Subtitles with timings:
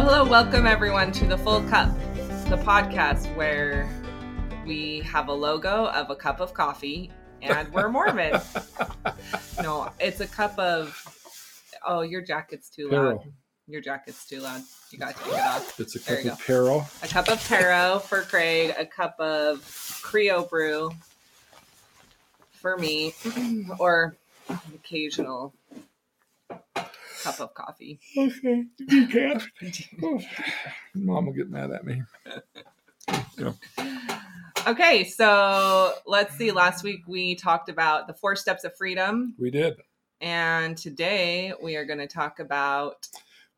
[0.00, 0.30] Hello, hello.
[0.30, 1.92] Welcome everyone to the Full Cup,
[2.48, 3.90] the podcast where
[4.64, 7.10] we have a logo of a cup of coffee
[7.42, 8.40] and we're Mormon.
[9.60, 10.96] no, it's a cup of.
[11.84, 13.18] Oh, your jacket's too loud.
[13.66, 14.62] Your jacket's too loud.
[14.92, 15.80] You got to take it off.
[15.80, 16.86] It's a There cup of Pero.
[17.02, 19.58] A cup of taro for Craig, a cup of
[20.04, 20.92] Crio Bru
[22.52, 23.14] for me,
[23.80, 24.16] or
[24.48, 25.52] an occasional
[27.30, 28.00] cup of coffee.
[28.16, 29.42] Okay, you can't.
[30.02, 30.20] Oh,
[30.94, 32.02] Mom will get mad at me.
[34.66, 36.50] Okay, so let's see.
[36.50, 39.76] Last week we talked about the four steps of freedom, We did.
[40.20, 43.06] and today we are going to talk about.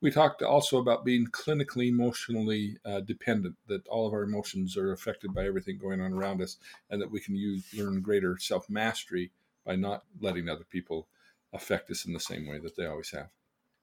[0.02, 4.92] We talked also about being clinically emotionally uh, dependent, that all of our emotions are
[4.92, 6.56] affected by everything going on around us,
[6.90, 9.30] and that we can use, learn greater self mastery
[9.66, 11.06] by not letting other people
[11.52, 13.28] affect us in the same way that they always have.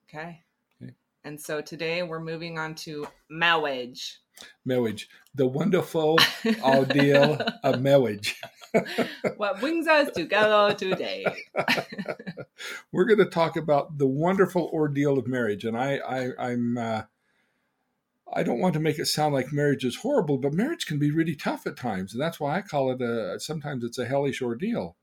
[0.10, 0.44] Okay.
[0.82, 0.94] Okay.
[1.26, 4.20] And so today we're moving on to marriage.
[4.64, 6.18] Marriage, the wonderful
[6.64, 8.40] ordeal of marriage.
[9.38, 11.26] what brings us together today?
[12.92, 16.78] We're going to talk about the wonderful ordeal of marriage, and I, I I'm.
[16.78, 17.02] Uh,
[18.32, 21.12] I don't want to make it sound like marriage is horrible, but marriage can be
[21.12, 23.40] really tough at times, and that's why I call it a.
[23.40, 24.96] Sometimes it's a hellish ordeal,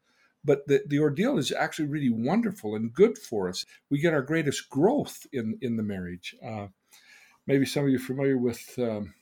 [0.44, 3.64] but the the ordeal is actually really wonderful and good for us.
[3.90, 6.34] We get our greatest growth in in the marriage.
[6.44, 6.68] Uh,
[7.46, 9.14] maybe some of you are familiar with um,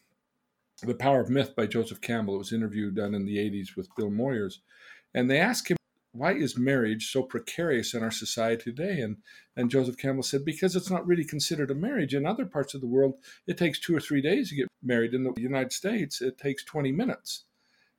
[0.83, 2.35] the Power of Myth by Joseph Campbell.
[2.35, 4.59] It was an interview done in the '80s with Bill Moyers,
[5.15, 5.77] and they asked him
[6.13, 9.01] why is marriage so precarious in our society today?
[9.01, 9.19] And
[9.57, 12.15] and Joseph Campbell said because it's not really considered a marriage.
[12.15, 13.15] In other parts of the world,
[13.47, 15.15] it takes two or three days to get married.
[15.15, 17.45] In the United States, it takes 20 minutes.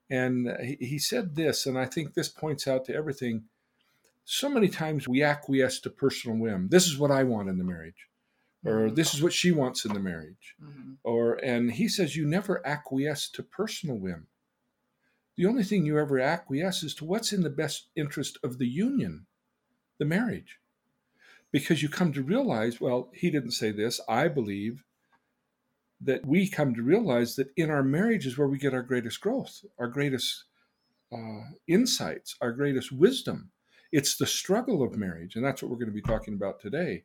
[0.09, 3.45] And he, he said this, and I think this points out to everything.
[4.25, 6.69] So many times we acquiesce to personal whim.
[6.69, 8.07] This is what I want in the marriage,
[8.65, 10.97] or this is what she wants in the marriage Mhm.
[11.03, 14.27] or and he says you never acquiesce to personal whim
[15.35, 18.67] the only thing you ever acquiesce is to what's in the best interest of the
[18.67, 19.25] union
[19.97, 20.59] the marriage
[21.51, 24.85] because you come to realize well he didn't say this i believe
[26.03, 29.21] that we come to realize that in our marriage is where we get our greatest
[29.21, 30.45] growth our greatest
[31.11, 33.51] uh, insights our greatest wisdom
[33.91, 37.03] it's the struggle of marriage and that's what we're going to be talking about today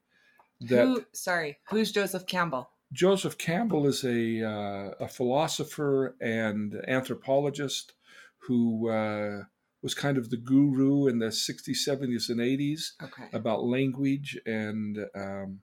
[0.61, 1.05] that Who?
[1.13, 2.71] Sorry, who's Joseph Campbell?
[2.93, 7.93] Joseph Campbell is a, uh, a philosopher and anthropologist
[8.39, 9.43] who uh,
[9.83, 13.29] was kind of the guru in the 60s, 70s, and 80s Okay.
[13.33, 14.39] about language.
[14.47, 15.61] And um,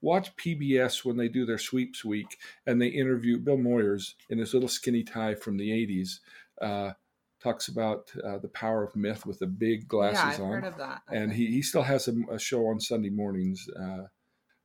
[0.00, 4.54] watch PBS when they do their sweeps week and they interview Bill Moyers in his
[4.54, 6.20] little skinny tie from the 80s.
[6.60, 6.92] Uh,
[7.40, 10.64] talks about uh, the power of myth with the big glasses yeah, I've on heard
[10.64, 11.02] of that.
[11.08, 13.68] and he, he still has a, a show on Sunday mornings.
[13.80, 14.06] Uh,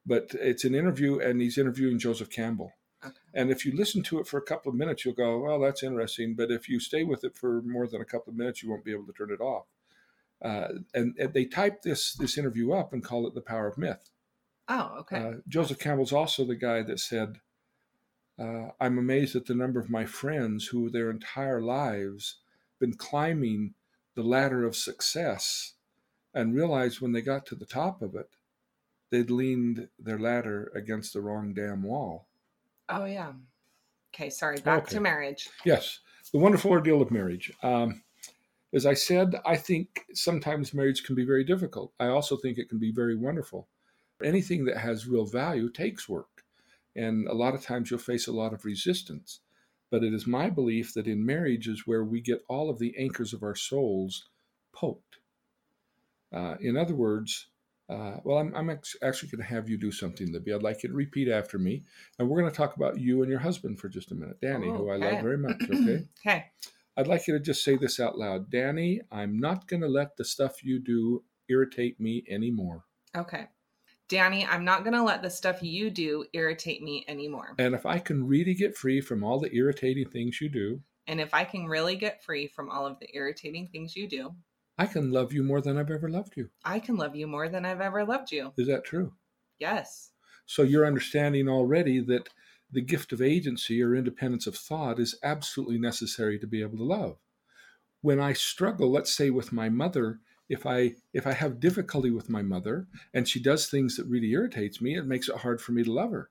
[0.05, 2.73] but it's an interview, and he's interviewing Joseph Campbell.
[3.05, 3.15] Okay.
[3.33, 5.83] And if you listen to it for a couple of minutes, you'll go, "Well, that's
[5.83, 8.69] interesting." But if you stay with it for more than a couple of minutes, you
[8.69, 9.65] won't be able to turn it off.
[10.41, 13.77] Uh, and, and they type this this interview up and call it "The Power of
[13.77, 14.09] Myth."
[14.67, 15.17] Oh, okay.
[15.17, 17.41] Uh, Joseph Campbell's also the guy that said,
[18.39, 22.37] uh, "I'm amazed at the number of my friends who, their entire lives,
[22.79, 23.75] been climbing
[24.15, 25.73] the ladder of success,
[26.33, 28.35] and realized when they got to the top of it,
[29.09, 32.27] they'd leaned their ladder against the wrong damn wall."
[32.89, 33.33] oh, yeah.
[34.13, 34.59] Okay, sorry.
[34.61, 34.95] Back Okay.
[34.95, 35.49] to marriage.
[35.65, 35.99] Yes,
[36.31, 37.51] the wonderful ordeal of marriage.
[37.63, 38.03] Um,
[38.73, 41.93] as I said, I think sometimes marriage can be very difficult.
[41.99, 43.67] I also think it can be very wonderful.
[44.23, 46.43] Anything that has real value takes work,
[46.95, 49.39] and a lot of times you'll face a lot of resistance.
[49.91, 52.95] But it is my belief that in marriage is where we get all of the
[52.97, 54.29] anchors of our souls
[54.73, 55.17] poked.
[56.33, 57.47] Uh, in other words,
[57.89, 60.53] uh, well, I'm, I'm ex- actually going to have you do something, Libby.
[60.53, 61.83] I'd like you to repeat after me,
[62.17, 64.71] and we're going to talk about you and your husband for just a minute, Danny,
[64.71, 65.11] who I Okay.
[65.11, 65.61] love very much.
[65.69, 66.05] Okay.
[66.25, 66.45] okay.
[66.95, 68.49] I'd like you to just say this out loud.
[68.51, 72.83] Danny, I'm not going to let the stuff you do irritate me anymore.
[73.15, 73.47] Okay.
[74.13, 77.55] Danny, I'm not going to let the stuff you do irritate me anymore.
[77.57, 81.19] And if I can really get free from all the irritating things you do, And
[81.19, 84.33] if I can really get free from all of the irritating things you do,
[84.77, 86.49] I can love you more than I've ever loved you.
[86.63, 88.53] I can love you more than I've ever loved you.
[88.57, 89.13] Is that true?
[89.59, 90.11] Yes.
[90.45, 92.29] So you're understanding already that
[92.71, 96.83] the gift of agency or independence of thought is absolutely necessary to be able to
[96.83, 97.17] love.
[98.01, 100.19] When I struggle, let's say with my mother,
[100.49, 104.31] if I if I have difficulty with my mother and she does things that really
[104.31, 106.29] irritates me, it makes it hard for me to love her.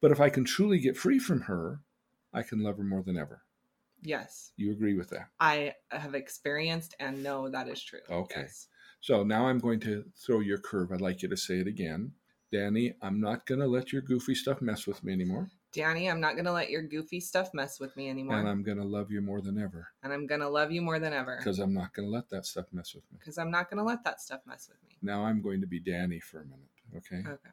[0.00, 1.80] But if I can truly get free from her,
[2.32, 3.42] I can love her more than ever.
[4.02, 4.52] Yes.
[4.56, 5.28] You agree with that?
[5.40, 8.00] I have experienced and know that is true.
[8.10, 8.42] Okay.
[8.42, 8.68] Yes.
[9.00, 10.92] So now I'm going to throw you a curve.
[10.92, 12.12] I'd like you to say it again.
[12.52, 15.50] Danny, I'm not going to let your goofy stuff mess with me anymore.
[15.72, 18.38] Danny, I'm not going to let your goofy stuff mess with me anymore.
[18.38, 19.88] And I'm going to love you more than ever.
[20.02, 21.36] And I'm going to love you more than ever.
[21.36, 23.18] Because I'm not going to let that stuff mess with me.
[23.18, 24.96] Because I'm not going to let that stuff mess with me.
[25.02, 27.28] Now I'm going to be Danny for a minute, okay?
[27.28, 27.50] Okay.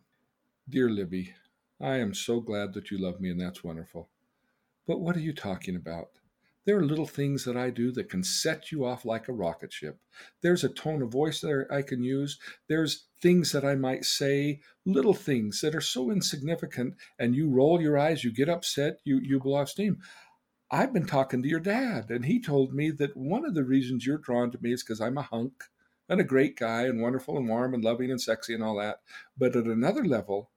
[0.70, 1.34] Dear Libby,
[1.82, 4.08] I am so glad that you love me, and that's wonderful.
[4.88, 6.12] But what are you talking about?
[6.66, 9.74] There are little things that I do that can set you off like a rocket
[9.74, 10.00] ship.
[10.42, 12.40] There's a tone of voice that I can use.
[12.70, 17.82] There's things that I might say, little things that are so insignificant, and you roll
[17.82, 19.98] your eyes, you get upset, you, you blow off steam.
[20.72, 24.06] I've been talking to your dad, and he told me that one of the reasons
[24.06, 25.66] you're drawn to me is because I'm a hunk
[26.10, 29.00] and a great guy and wonderful and warm and loving and sexy and all that.
[29.38, 30.50] But at another level,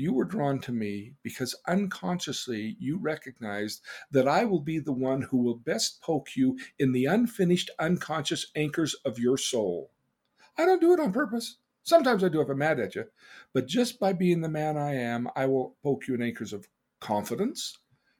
[0.00, 5.22] you were drawn to me because unconsciously you recognized that I will be the one
[5.22, 9.90] who will best poke you in the unfinished, unconscious anchors of your soul.
[10.58, 11.58] I don't do it on purpose.
[11.82, 13.04] Sometimes I do if I'm mad at you.
[13.52, 16.68] But just by being the man I am, I will poke you in anchors of
[17.00, 17.78] confidence,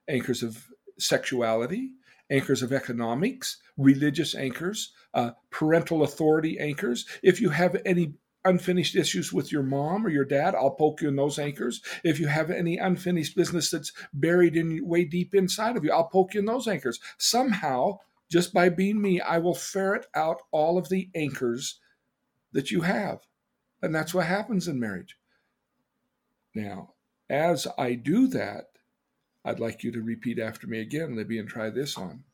[0.09, 0.67] anchors of
[0.99, 1.93] sexuality,
[2.31, 7.05] anchors of economics, religious anchors, uh, parental authority anchors.
[7.23, 8.15] If you have any
[8.45, 11.83] unfinished issues with your mom or your dad, I'll poke you in those anchors.
[12.05, 16.05] If you have any unfinished business that's buried in way deep inside of you, I'll
[16.05, 17.01] poke you in those anchors.
[17.19, 17.99] Somehow,
[18.31, 21.81] just by being me, I will ferret out all of the anchors
[22.53, 23.21] that you have.
[23.83, 25.17] And that's what happens in marriage.
[26.55, 26.95] Now,
[27.29, 28.67] as I do that,
[29.45, 32.25] I'd like you to repeat after me again, Libby, and try this on.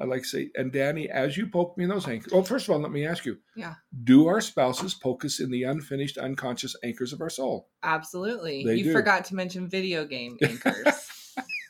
[0.00, 2.32] I like to say, and Danny, as you poke me in those anchors.
[2.32, 3.36] Well, first of all, let me ask you.
[3.54, 3.74] Yeah.
[4.04, 7.68] Do our spouses poke us in the unfinished, unconscious anchors of our soul?
[7.82, 8.64] Absolutely.
[8.64, 8.92] They you do.
[8.94, 11.10] forgot to mention video game anchors.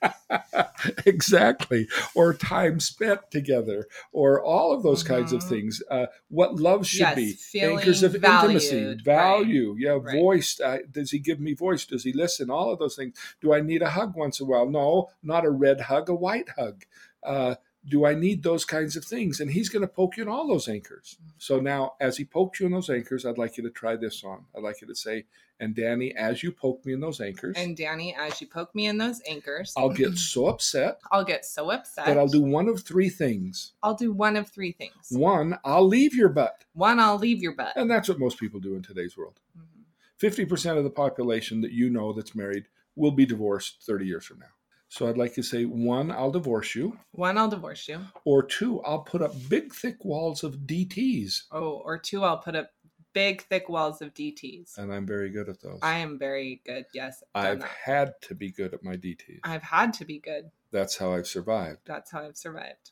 [1.07, 1.89] exactly.
[2.15, 5.49] Or time spent together, or all of those kinds of Mhm.
[5.49, 5.83] things.
[5.91, 7.61] Uh, what love should Yes, be.
[7.61, 9.77] Anchors of intimacy, valued, value.
[9.79, 10.15] Yeah, Right.
[10.19, 10.61] voice.
[10.61, 11.85] Uh, does he give me voice?
[11.85, 12.51] Does he listen?
[12.51, 13.17] All of those things.
[13.41, 14.69] Do I need a hug once in a while?
[14.71, 16.85] No, not a red hug, a white hug.
[17.23, 17.57] Uh,
[17.87, 19.41] do I need those kinds of things?
[19.41, 21.17] And he's going to poke you in all those anchors.
[21.39, 24.23] So now, as he pokes you in those anchors, I'd like you to try this
[24.23, 24.45] on.
[24.57, 25.25] I'd like you to say,
[25.59, 28.87] and Danny, as you poke me in those anchors, and Danny, as you poke me
[28.87, 32.69] in those anchors, I'll get so upset I'll get so upset that I'll do one
[32.69, 33.73] of three things.
[33.83, 35.09] I'll do one of three things.
[35.11, 36.65] One, I'll leave your butt.
[36.73, 37.73] One, I'll leave your butt.
[37.77, 39.41] And that's what most people do in today's world.
[39.59, 39.85] Mhm.
[40.19, 42.65] 50% of the population that you know that's married
[42.97, 44.47] will be divorced 30 years from now.
[44.93, 48.01] So I'd like to say one, I'll divorce you, One, I'll divorce you.
[48.25, 51.45] or two, I'll put up big, thick walls of DTs.
[51.53, 52.71] Oh, or two, I'll put up
[53.13, 54.77] big, thick walls of DTs.
[54.79, 55.79] And I'm very good at those.
[55.81, 56.87] I am very good.
[56.93, 59.39] Yes, I've had to be good at my DTs.
[59.45, 60.51] I've had to be good.
[60.73, 61.79] That's how I've survived.
[61.87, 62.91] That's how I've survived.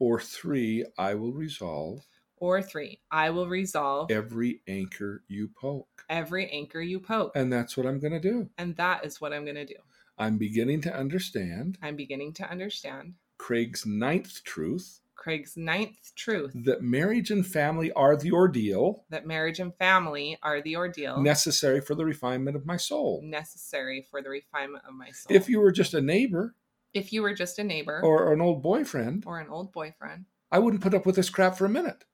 [0.00, 2.04] Or three, I will resolve
[2.38, 6.04] Or three, I will resolve every anchor you poke.
[6.08, 7.30] every anchor you poke.
[7.36, 8.50] And that's what I'm going to do.
[8.58, 9.74] And that is what I'm going to do.
[10.18, 16.82] I'm beginning to understand I'm beginning to understand Craig's ninth truth Craig's ninth truth that
[16.82, 21.94] marriage and family are the ordeal that marriage and family are the ordeal necessary for
[21.94, 23.20] the refinement of my soul.
[23.24, 25.36] necessary for the refinement of my soul.
[25.36, 26.54] If you were just a neighbor
[26.94, 30.58] if you were just a neighbor or an old boyfriend, or an old boyfriend, I
[30.58, 32.04] wouldn't put up with this crap for a minute.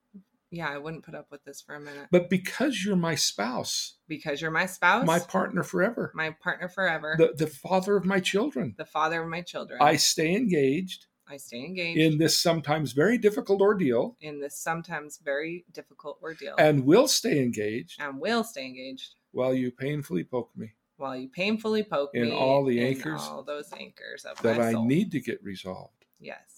[0.57, 2.09] Yeah, I wouldn't put up with this for a minute.
[2.11, 7.15] But because you're my spouse, because you're my spouse, my partner forever, my partner forever,
[7.19, 11.37] the, the father of my children, the father of my children, I stay engaged I
[11.39, 11.99] stay engaged.
[11.99, 14.17] in this sometimes very difficult ordeal.
[14.21, 16.55] In this sometimes very difficult ordeal.
[16.59, 19.15] And will stay engaged and will stay engaged.
[19.33, 20.75] while you painfully poke me.
[20.97, 24.41] While you painfully poke In me In all the in anchors all those anchors of
[24.43, 26.05] that I need to get resolved.
[26.21, 26.54] Yes.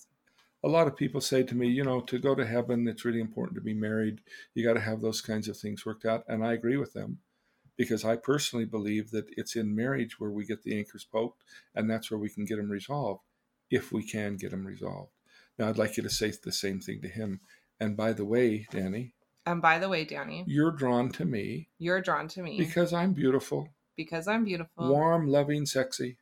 [0.66, 3.20] A lot of people say to me, you know, to go to heaven, it's really
[3.20, 4.20] important to be married.
[4.52, 6.24] You got to have those kinds of things worked out.
[6.26, 7.18] And I agree with them
[7.76, 11.44] because I personally believe that it's in marriage where we get the anchors poked
[11.76, 13.20] and that's where we can get them resolved
[13.70, 15.12] if we can get them resolved.
[15.56, 17.40] Now, I'd like you to say the same thing to him.
[17.78, 19.14] And by the way, Danny,
[19.46, 23.12] And by the way, Danny, you're drawn to me you're drawn to me because I'm
[23.12, 26.18] beautiful, because I'm beautiful, warm, loving, sexy,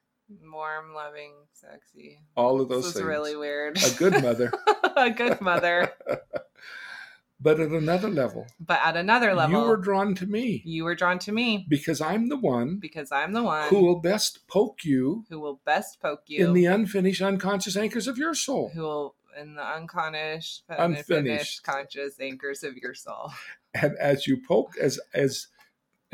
[0.51, 2.21] warm, loving, sexy.
[2.37, 3.05] all of those this things.
[3.07, 3.79] really weird.
[3.83, 4.53] A good mother.
[4.97, 5.93] a good mother.
[7.41, 10.95] but at another level, But at another level, you were drawn to me you were
[10.95, 14.85] drawn to me because I'm the one because I'm the one who will best poke
[14.85, 18.71] you who will best poke you, in the unfinished unconscious anchors of your soul.
[18.75, 21.11] who will in the unfinished, Unfinished.
[21.11, 23.33] unfinished conscious anchors of your soul.
[23.75, 25.49] And as you poke, as as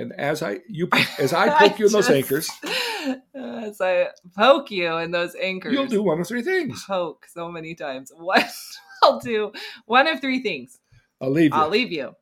[0.00, 0.88] and as I you
[1.18, 5.72] as I poke you in those anchors, uh, As I poke you in those anchors,
[5.72, 6.84] you'll do one of three things.
[6.86, 8.12] poke so many times.
[8.20, 8.50] What
[9.02, 9.52] I'll do
[9.86, 10.78] one of three things.
[11.20, 12.14] I'll leave you, I'll leave you.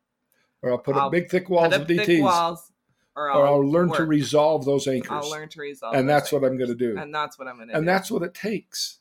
[0.63, 2.73] or I'll put I'll up big thick walls of up thick DTs, walls,
[3.17, 5.11] or or I'll, I'll learn to resolve those anchors.
[5.11, 5.95] I'll learn to resolve.
[5.95, 6.97] and that's what I'm going to do.
[6.99, 7.87] And that's what I'm going to and do.
[7.87, 8.99] that's what it takes.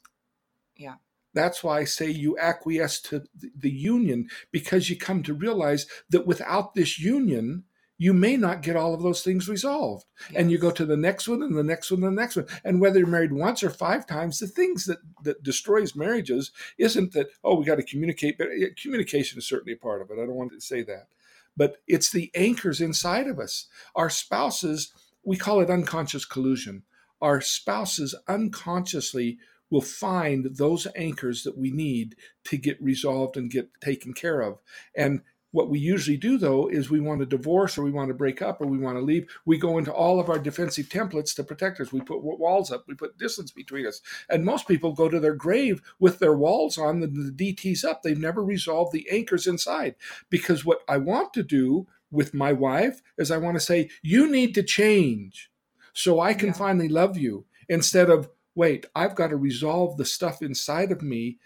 [0.76, 0.96] Yeah.
[1.34, 3.24] That's why I say you acquiesce to
[3.56, 7.66] the union because you come to realize that without this union,
[7.98, 10.06] you may not get all of those things resolved.
[10.36, 12.46] And you go to the next one and the next one and the next one.
[12.64, 17.14] And whether you're married once or five times, the things that, that destroys marriages isn't
[17.14, 18.38] that, oh, we got to communicate.
[18.38, 18.50] But
[18.82, 20.22] communication is certainly a part of it.
[20.22, 21.08] I don't want to say that.
[21.56, 23.68] But it's the anchors inside of us.
[23.96, 26.84] Our spouses, we call it unconscious collusion.
[27.20, 29.40] Our spouses unconsciously
[29.70, 34.60] will find those anchors that we need to get resolved and get taken care of.
[34.96, 38.14] And what we usually do though is we want to divorce or we want to
[38.14, 39.28] break up or we want to leave.
[39.46, 41.92] We go into all of our defensive templates to protect us.
[41.94, 44.02] We put walls up, we put distance between us.
[44.30, 48.04] And most people go to their grave with their walls on and the DTs up.
[48.04, 49.96] They've never resolved the anchors inside.
[50.30, 54.30] Because what I want to do with my wife is I want to say, you
[54.30, 55.52] need to change
[55.94, 56.54] so I can Yeah.
[56.54, 61.40] finally love you instead of, wait, I've got to resolve the stuff inside of me,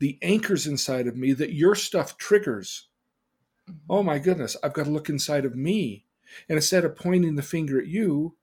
[0.00, 2.87] the anchors inside of me that your stuff triggers.
[3.88, 6.06] Oh my goodness, I've got to look inside of me.
[6.48, 8.36] And instead of pointing the finger at you,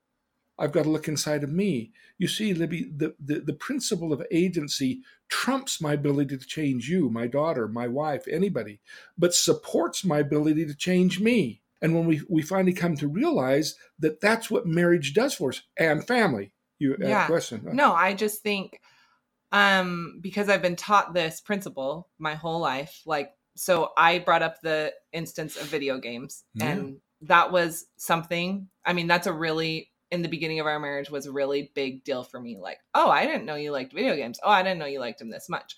[0.57, 1.91] I've got to look inside of me.
[2.17, 7.09] You see, Libby, the, the, the principle of agency trumps my ability to change you,
[7.09, 8.79] my daughter, my wife, anybody,
[9.17, 11.61] but supports my ability to change me.
[11.81, 15.61] And when we, we finally come to realize that that's what marriage does for us
[15.77, 16.53] and family.
[16.79, 17.25] You Yeah.
[17.27, 17.67] question.
[17.71, 18.79] No, I just think
[19.51, 24.61] um because I've been taught this principle my whole life, like so I brought up
[24.61, 26.67] the instance of video games Yeah.
[26.71, 31.09] and that was something I mean that's a really in the beginning of our marriage
[31.09, 34.15] was a really big deal for me like, "Oh, I didn't know you liked video
[34.15, 34.39] games.
[34.43, 35.75] Oh, I didn't know you liked them this much."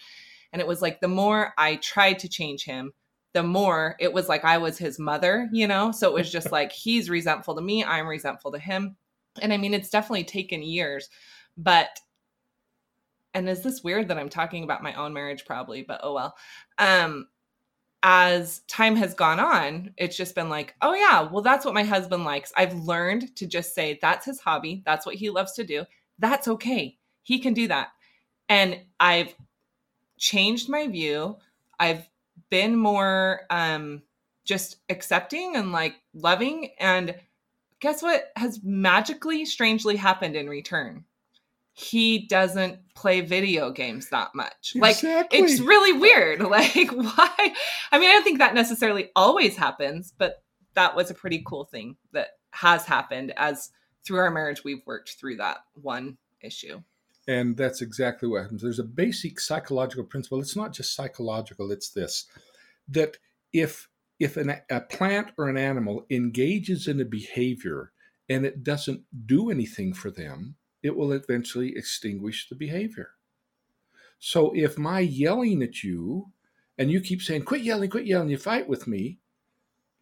[0.51, 2.91] And it was like the more I tried to change him,
[3.33, 5.91] the more it was like I was his mother, you know?
[5.91, 8.97] So it was just like he's resentful to me, I'm resentful to him.
[9.41, 11.09] And I mean, it's definitely taken years,
[11.55, 11.99] but
[13.33, 16.35] and is this weird that I'm talking about my own marriage probably, but oh well.
[16.79, 17.27] Um
[18.09, 21.83] as time has gone on, it's just been like, oh yeah, well that's what my
[21.83, 22.53] husband likes.
[22.55, 25.83] I've learned to just say that's his hobby, that's what he loves to do.
[26.17, 26.97] That's okay.
[27.23, 27.89] He can do that.
[28.47, 29.35] And I've
[30.17, 31.35] changed my view.
[31.81, 32.07] I've
[32.49, 34.03] been more um
[34.45, 37.13] just accepting and like loving and
[37.81, 41.03] guess what has magically strangely happened in return
[41.79, 44.73] he doesn't play video games that much.
[44.75, 46.41] Like it's really weird.
[46.47, 47.53] Like why?
[47.91, 50.41] I mean i don't think that necessarily always happens but
[50.75, 53.69] that was a pretty cool thing that has happened as
[54.05, 56.81] through our marriage we've worked through that one issue.
[57.27, 58.61] And that's exactly what happens.
[58.61, 60.39] There's a basic psychological principle.
[60.39, 62.25] It's not just psychological, it's this
[62.87, 63.17] that
[63.53, 67.91] if if an, a plant or an animal engages in a behavior
[68.29, 70.55] and it doesn't do anything for them,
[70.87, 73.11] it will eventually extinguish the behavior.
[74.19, 76.31] So if my yelling at you
[76.77, 79.19] and you keep saying, quit yelling, quit yelling, you fight with me,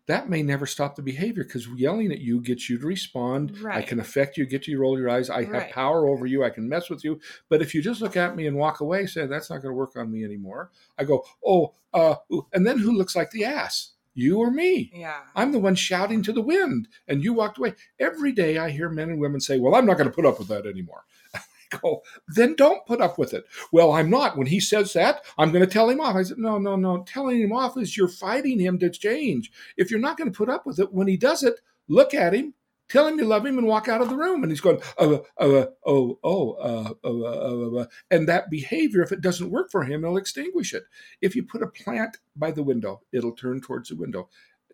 [0.08, 3.58] that may never stop the behavior because yelling at you gets you to respond.
[3.78, 5.32] I can affect you, get you to roll your eyes.
[5.32, 6.44] I have power over you.
[6.44, 7.20] I can mess with you.
[7.50, 9.78] But if you just look at me and walk away, say that's not going to
[9.78, 10.70] work on me anymore.
[11.00, 12.16] I go, oh, uh,
[12.54, 13.95] and then who looks like the ass?
[14.16, 14.92] You or me?
[14.94, 17.76] yeah I'm the one shouting to the wind, and you walked away.
[18.00, 20.40] Every day I hear men and women say, Well, I'm not going to put up
[20.40, 21.04] with that anymore.
[21.36, 23.44] I go, Then don't put up with it.
[23.72, 24.38] Well, I'm not.
[24.38, 26.16] When he says that, I'm going to tell him off.
[26.16, 27.04] I said, No, no, no.
[27.04, 29.52] Telling him off is you're fighting him to change.
[29.78, 32.34] If you're not going to put up with it, when he does it, look at
[32.34, 32.55] him,
[32.90, 34.44] tell him you love him, and walk out of the room.
[34.44, 39.12] And he's going, uh, uh, oh, oh, uh, uh, uh, uh, and that behavior, if
[39.12, 40.84] it doesn't work for him, he'll extinguish it.
[41.22, 44.30] If you put a plant by the window, it'll turn towards the window.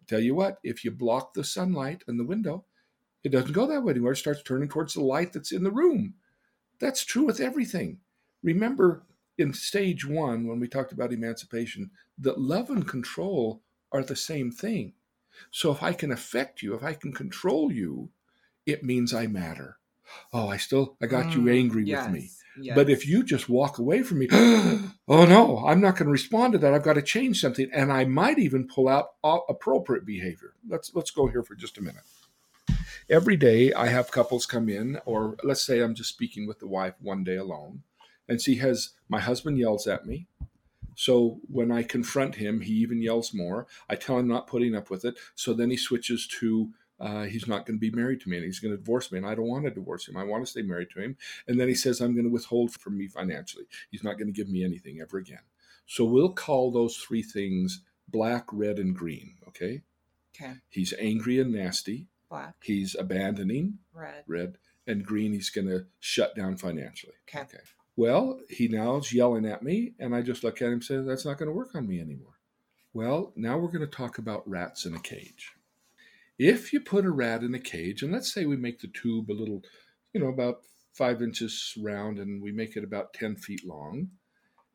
[0.08, 2.66] Tell you what, if you block the sunlight in the window,
[3.24, 4.14] it doesn't go that way anymore.
[4.14, 6.16] It starts turning towards the light that's in the room.
[6.80, 8.00] That's true with everything.
[8.44, 9.04] Remember
[9.38, 14.52] in stage one, when we talked about emancipation, that love and control are the same
[14.52, 14.94] thing.
[15.52, 18.10] So if I can affect you, if I can control you,
[18.66, 19.78] it means I matter.
[20.34, 22.30] Oh, I still, I got you Mm, angry yes, with me.
[22.60, 22.76] yes.
[22.76, 26.54] But if you just walk away from me, oh no, I'm not going to respond
[26.54, 26.74] to that.
[26.74, 30.54] I've got to change something, and I might even pull out appropriate behavior.
[30.68, 32.04] Let's let's go here for just a minute.
[33.10, 36.68] Every day, I have couples come in, or let's say I'm just speaking with the
[36.68, 37.84] wife one day alone,
[38.28, 40.28] and she has my husband yells at me.
[40.96, 43.68] So when I confront him, he even yells more.
[43.90, 45.18] I tell him not putting up with it.
[45.36, 46.72] So then he switches to
[47.02, 49.18] uh, he's not going to be married to me and he's going to divorce me.
[49.18, 50.16] And I don't want to divorce him.
[50.16, 51.18] I want to stay married to him.
[51.48, 53.66] And then he says, I'm going to withhold from me financially.
[53.90, 55.42] He's not going to give me anything ever again.
[55.88, 59.38] So we'll call those three things black, red, and green.
[59.48, 59.82] Okay.
[60.36, 62.08] okay He's angry and nasty.
[62.30, 62.56] Black.
[62.62, 64.24] He's abandoning Red.
[64.28, 65.34] red, and green.
[65.34, 67.16] He's going to shut down financially.
[67.28, 67.46] Okay.
[67.96, 70.98] Well, he now is yelling at me, and I just look at him and say,
[70.98, 72.40] That's not going to work on me anymore.
[72.94, 75.54] Well, now we're going to talk about rats in a cage.
[76.38, 79.30] If you put a rat in a cage, and let's say we make the tube
[79.30, 79.62] a little,
[80.14, 80.62] you know, about
[80.94, 84.10] five inches round and we make it about 10 feet long,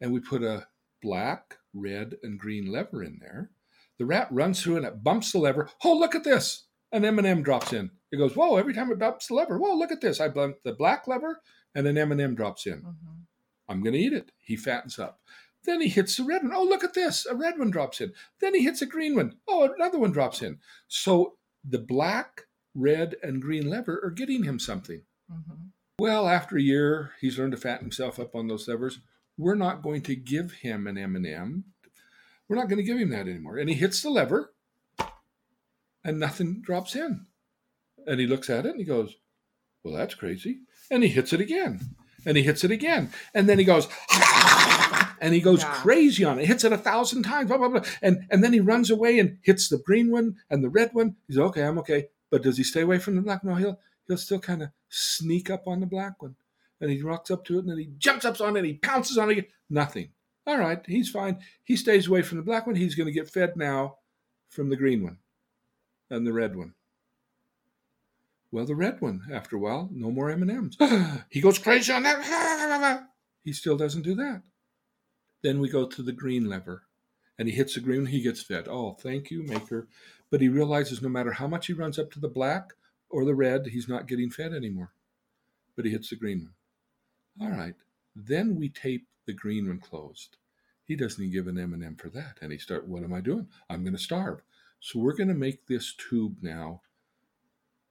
[0.00, 0.66] and we put a
[1.02, 3.50] black, red, and green lever in there,
[3.98, 5.68] the rat runs through and it bumps the lever.
[5.84, 6.66] Oh, look at this!
[6.92, 7.90] An M&M drops in.
[8.12, 10.20] It goes, whoa, every time it bumps the lever, whoa, look at this.
[10.20, 11.40] I bumped the black lever
[11.76, 12.78] and an M&M drops in.
[12.80, 12.92] hmm
[13.68, 14.30] I'm going to eat it.
[14.38, 15.18] He fattens up.
[15.64, 16.52] Then he hits the red one.
[16.54, 17.26] Oh, look at this.
[17.26, 18.12] A red one drops in.
[18.40, 19.38] Then he hits a green one.
[19.48, 20.58] Oh, another one drops in.
[20.86, 21.34] So
[21.68, 22.42] the black,
[22.76, 25.02] red, and green lever are getting him something.
[25.28, 25.66] hmm
[25.98, 29.00] Well, after a year, he's learned to fatten himself up on those levers.
[29.36, 31.64] We're not going to give him an M&M.
[32.48, 33.58] We're not going to give him that anymore.
[33.58, 34.52] And he hits the lever,
[36.04, 37.26] and nothing drops in.
[38.06, 39.16] And he looks at it and he goes,
[39.82, 41.80] "Well, that's crazy." And he hits it again,
[42.24, 43.88] and he hits it again, and then he goes,
[45.20, 45.72] and he goes Yeah.
[45.74, 46.46] crazy on it.
[46.46, 49.38] Hits it a thousand times, blah blah blah, and and then he runs away and
[49.42, 51.16] hits the green one and the red one.
[51.26, 52.08] He's okay, I'm okay.
[52.30, 53.42] But does he stay away from the black?
[53.44, 56.36] No, he'll he'll still kind of sneak up on the black one.
[56.80, 58.74] And he walks up to it and then he jumps up on it, and he
[58.74, 59.48] pounces on it.
[59.70, 60.10] Nothing.
[60.46, 61.38] All right, he's fine.
[61.64, 62.76] He stays away from the black one.
[62.76, 63.96] He's going to get fed now
[64.50, 65.18] from the green one
[66.10, 66.74] and the red one.
[68.56, 70.78] Well, the red one, after a while, no more M&Ms.
[71.30, 73.06] he goes crazy on that.
[73.44, 74.44] He still doesn't do that.
[75.42, 76.84] Then we go to the green lever
[77.38, 78.66] and he hits the green, he gets fed.
[78.66, 79.88] Oh, thank you, maker.
[80.30, 82.72] But he realizes no matter how much he runs up to the black
[83.10, 84.94] or the red, he's not getting fed anymore.
[85.76, 86.48] But he hits the green
[87.36, 87.52] one.
[87.52, 87.74] All right.
[88.16, 90.38] Then we tape the green one closed.
[90.86, 92.38] He doesn't even give an M&M for that.
[92.40, 93.48] And he start, what am I doing?
[93.68, 94.40] I'm going to starve.
[94.80, 96.80] So we're going to make this tube now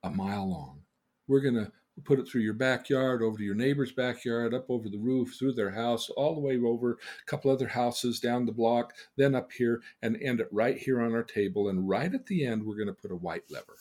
[0.05, 0.81] a mile long.
[1.27, 1.71] We're going to
[2.03, 5.53] put it through your backyard, over to your neighbor's backyard, up over the roof, through
[5.53, 9.51] their house, all the way over a couple other houses down the block, then up
[9.51, 11.69] here, and end it right here on our table.
[11.69, 13.77] And right at the end, we're going to put a white lever.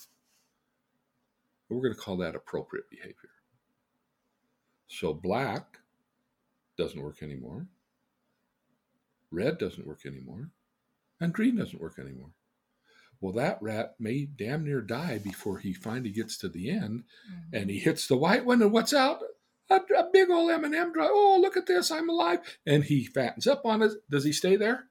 [1.68, 3.30] We're going to call that appropriate behavior.
[4.86, 5.78] So black
[6.78, 7.66] doesn't work anymore,
[9.30, 10.50] red doesn't work anymore,
[11.20, 12.30] and green doesn't work anymore.
[13.20, 17.04] Well, that rat may damn near die before he finally gets to the end,
[17.52, 19.20] and he hits the white one, and what's out?
[19.70, 21.10] A, a big old M&M drop.
[21.12, 21.90] Oh, look at this!
[21.90, 23.92] I'm alive, and he fattens up on it.
[24.10, 24.88] Does he stay there?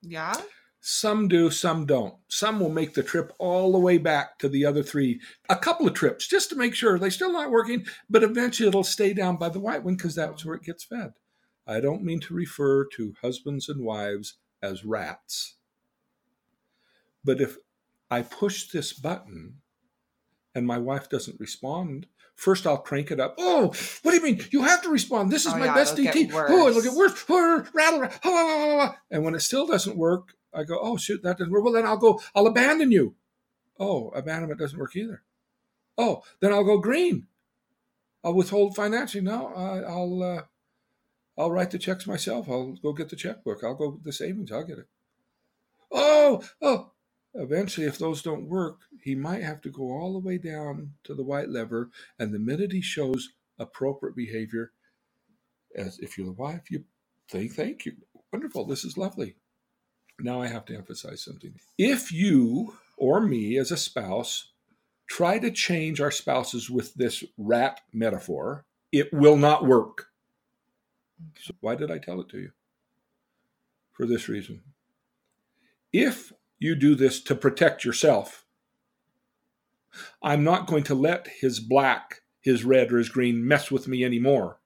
[0.00, 0.34] Yeah.
[0.80, 2.14] Some do, some don't.
[2.28, 5.88] Some will make the trip all the way back to the other three, a couple
[5.88, 9.36] of trips, just to make sure they're still not working, but eventually it'll stay down
[9.36, 11.14] by the white one because that's where it gets fed.
[11.66, 15.56] I don't mean to refer to husbands and wives as rats.
[17.28, 17.58] But if
[18.10, 19.56] I push this button
[20.54, 23.34] and my wife doesn't respond, first I'll crank it up.
[23.36, 23.66] Oh,
[24.02, 24.42] what do you mean?
[24.50, 25.30] You have to respond.
[25.30, 26.30] This is Oh, my yeah, best DT.
[26.32, 27.28] Oh, it'll get worse.
[27.28, 27.68] worse.
[27.68, 28.18] Oh, rattle, rattle.
[28.24, 28.94] Oh, oh, oh, oh.
[29.10, 31.62] And when it still doesn't work, I go, oh, shoot, that doesn't work.
[31.64, 33.14] Well, then I'll go, I'll abandon you.
[33.78, 35.22] Oh, abandonment doesn't work either.
[35.98, 37.26] Oh, then I'll go green.
[38.24, 39.22] I'll withhold financially.
[39.22, 40.42] No, I, I'll, uh,
[41.36, 42.48] I'll write the checks myself.
[42.48, 43.62] I'll go get the checkbook.
[43.62, 44.50] I'll go the savings.
[44.50, 44.86] I'll get it.
[45.92, 46.92] Oh, oh.
[47.34, 51.14] Eventually, if those don't work, he might have to go all the way down to
[51.14, 51.90] the white lever.
[52.18, 54.72] And the minute he shows appropriate behavior,
[55.76, 56.84] as if you're the wife, you
[57.30, 57.96] say, Thank you.
[58.32, 58.66] Wonderful.
[58.66, 59.36] This is lovely.
[60.20, 61.54] Now I have to emphasize something.
[61.76, 64.52] If you or me as a spouse
[65.08, 70.06] try to change our spouses with this rat metaphor, it will not work.
[71.40, 72.50] So why did I tell it to you?
[73.92, 74.62] For this reason.
[75.92, 78.44] If you do this to protect yourself,
[80.22, 84.04] I'm not going to let his black, his red, or his green mess with me
[84.04, 84.60] anymore.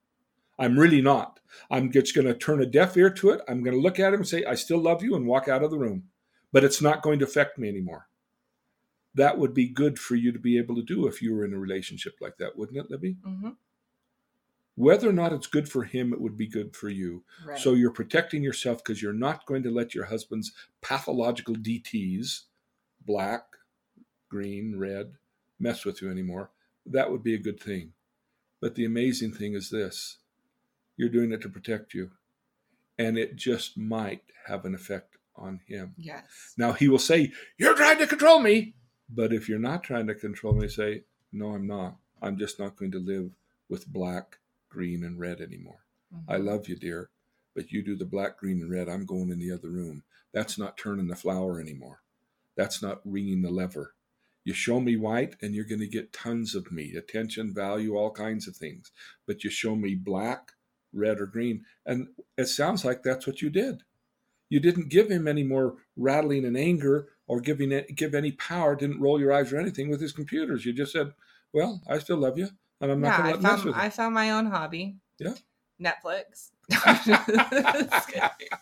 [0.58, 1.40] I'm really not.
[1.70, 3.40] I'm just going to turn a deaf ear to it.
[3.48, 5.62] I'm going to look at him and say, I still love you, and walk out
[5.62, 6.04] of the room.
[6.52, 8.08] But it's not going to affect me anymore.
[9.14, 11.52] That would be good for you to be able to do if you were in
[11.52, 13.16] a relationship like that, wouldn't it, Libby?
[13.24, 13.50] hmm
[14.74, 17.24] Whether or not it's good for him, it would be good for you.
[17.46, 17.58] Right.
[17.58, 22.42] So you're protecting yourself because you're not going to let your husband's pathological DTs,
[23.04, 23.44] black,
[24.30, 25.12] green, red,
[25.60, 26.50] mess with you anymore.
[26.86, 27.92] That would be a good thing.
[28.60, 30.18] But the amazing thing is this
[30.96, 32.10] you're doing it to protect you.
[32.98, 35.94] And it just might have an effect on him.
[35.96, 36.54] yes.
[36.56, 38.74] Now he will say, You're trying to control me.
[39.08, 41.96] But if you're not trying to control me, say, No, I'm not.
[42.20, 43.30] I'm just not going to live
[43.68, 44.38] with black,
[44.72, 45.84] green, and red anymore.
[46.26, 46.44] I Mhm.
[46.46, 47.10] love you, dear,
[47.54, 48.88] but you do the black, green, and red.
[48.88, 50.02] I'm going in the other room.
[50.32, 52.02] That's not turning the flower anymore.
[52.56, 53.94] That's not ringing the lever.
[54.44, 58.10] You show me white, and you're going to get tons of me attention, value, all
[58.10, 58.90] kinds of things.
[59.26, 60.52] But you show me black,
[60.92, 63.84] red, or green, and it sounds like that's what you did.
[64.48, 68.76] You didn't give him any more rattling and anger or giving it, give any power.
[68.76, 70.66] Didn't roll your eyes or anything with his computers.
[70.66, 71.14] You just said,
[71.52, 72.50] "Well, I still love you,
[72.90, 74.96] I'm not yeah, I to let mess found I found my own hobby.
[75.18, 75.34] Yeah.
[75.80, 76.50] Netflix.
[76.70, 78.48] Exactly.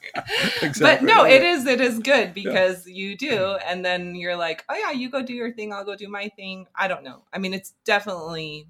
[0.80, 3.68] But no, it is it is good because you do, mm-hmm.
[3.68, 6.28] and then you're like, oh yeah, you go do your thing, I'll go do my
[6.28, 6.66] thing.
[6.74, 7.22] I don't know.
[7.33, 8.66] I mean, it's definitely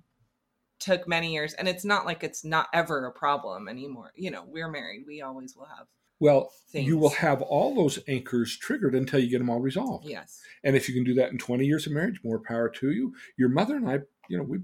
[0.78, 4.12] took many years, and it's not like it's not ever a problem anymore.
[4.14, 5.86] You know, we're married; we always will have
[6.18, 6.86] Well, things.
[6.86, 10.06] you will have all those anchors triggered until you get them all resolved.
[10.08, 12.90] yes, And if you can do that in 20 years of marriage, more power to
[12.90, 13.14] you.
[13.36, 14.60] Your mother and I, you know, we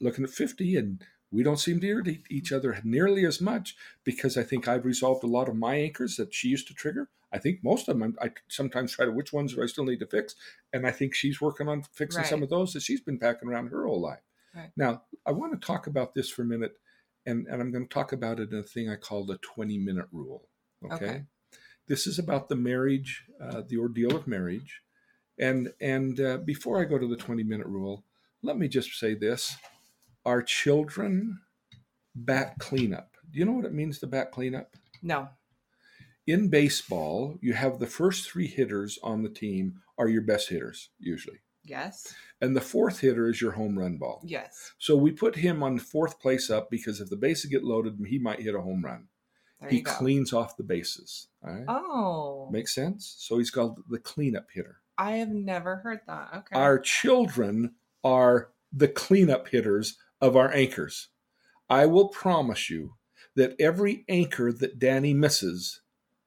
[0.00, 4.36] looking at 50 and we don't seem to irritate each other nearly as much because
[4.36, 7.08] I think I've resolved a lot of my anchors that she used to trigger.
[7.32, 9.98] I think most of them, I sometimes try to which ones do I still need
[9.98, 10.36] to fix.
[10.72, 13.68] And I think she's working on fixing some of those that she's been packing around
[13.68, 14.22] her whole life.
[14.54, 14.70] Right.
[14.76, 16.76] Now, I want to talk about this for a minute.
[17.26, 19.78] And, and I'm going to talk about it in a thing I call the 20
[19.78, 20.46] minute rule.
[20.84, 20.94] Okay.
[20.94, 21.22] Okay.
[21.88, 24.82] This is about the marriage, uh, the ordeal of marriage.
[25.38, 28.04] And and uh, before I go to the 20 minute rule,
[28.42, 29.56] let me just say this:
[30.24, 31.40] our children
[32.14, 33.16] bat cleanup.
[33.30, 34.74] Do you know what it means to bat cleanup?
[35.02, 35.28] no,
[36.26, 40.90] In baseball, you have the first three hitters on the team are your best hitters
[40.98, 44.20] usually, yes, and the fourth hitter is your home run ball.
[44.24, 44.72] yes.
[44.78, 48.18] So we put him on fourth place up because if the bases get loaded, he
[48.18, 49.08] might hit a home run.
[49.60, 51.28] There he cleans off the bases.
[51.46, 53.14] All right, oh, makes sense.
[53.18, 54.80] So he's called the cleanup hitter.
[54.96, 56.28] I have never heard that.
[56.38, 56.56] Okay.
[56.56, 61.10] Our children are the cleanup hitters of our anchors.
[61.68, 62.94] I will promise you
[63.36, 65.82] that every anchor that Danny misses,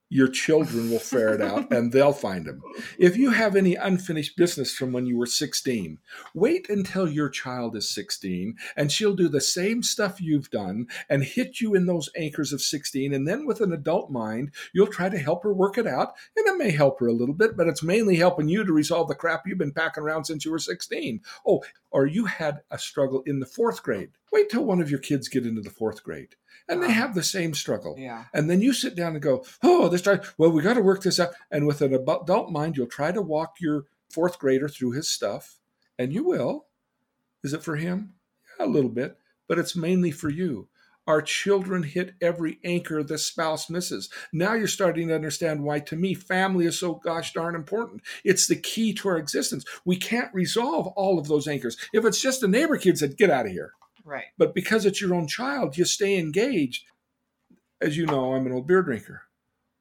[0.10, 2.62] your children will ferret out and they'll find them.
[2.98, 6.00] If you have any unfinished business from when you were 16,
[6.34, 11.24] wait until your child is 16 and she'll do the same stuff you've done and
[11.24, 13.14] hit you in those anchors of 16.
[13.14, 16.14] And then with an adult mind, you'll try to help her work it out.
[16.36, 19.08] And it may help her a little bit, but it's mainly helping you to resolve
[19.08, 21.22] the crap you've been packing around since you were 16.
[21.46, 24.10] Oh, or you had a struggle in the fourth grade.
[24.32, 26.36] Wait till one of your kids get into the fourth grade
[26.70, 26.96] and they uh-huh.
[26.96, 27.96] have the same struggle.
[27.98, 28.26] yeah.
[28.34, 31.02] And then you sit down and go, oh, this time, well, we got to work
[31.02, 31.30] this out.
[31.52, 35.60] And with an adult mind, you'll try to walk your fourth grader through his stuff,
[35.98, 36.68] and you will.
[37.44, 38.14] Is it for him?
[38.60, 40.70] Yeah, a little bit, but it's mainly for you.
[41.06, 44.10] Our children hit every anchor the spouse misses.
[44.34, 48.02] Now you're starting to understand why, to me, family is so gosh darn important.
[48.26, 49.64] It's the key to our existence.
[49.86, 51.78] We can't resolve all of those anchors.
[51.94, 53.72] If it's just a neighbor kid said, get out of here.
[54.08, 54.28] Right.
[54.38, 56.86] But because it's your own child, you stay engaged.
[57.82, 59.24] As you know, I'm an old beer drinker.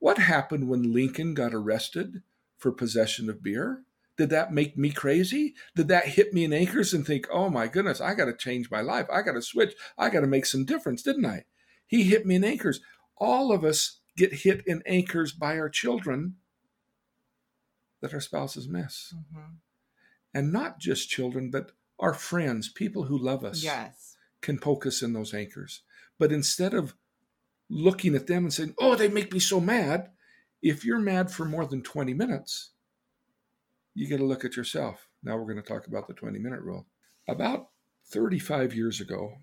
[0.00, 2.22] What happened when Lincoln got arrested
[2.58, 3.84] for possession of beer?
[4.16, 5.54] Did that make me crazy?
[5.76, 8.68] Did that hit me in anchors and think, oh my goodness, I got to change
[8.68, 9.06] my life.
[9.12, 9.74] I got to switch.
[9.96, 11.44] I got to make some difference, didn't I?
[11.86, 12.80] He hit me in anchors.
[13.18, 16.34] All of us get hit in anchors by our children
[18.00, 19.14] that our spouses miss.
[19.32, 19.54] hmm
[20.34, 24.05] And not just children, but our friends, people who love us Yes.
[24.42, 25.82] Can poke us in those anchors.
[26.18, 26.94] But instead of
[27.68, 30.10] looking at them and saying, oh, they make me so mad,
[30.62, 32.70] if you're mad for more than 20 minutes,
[33.94, 35.08] you got to look at yourself.
[35.22, 36.86] Now we're going to talk about the 20 minute rule.
[37.28, 37.68] About
[38.06, 39.38] 35 years ago,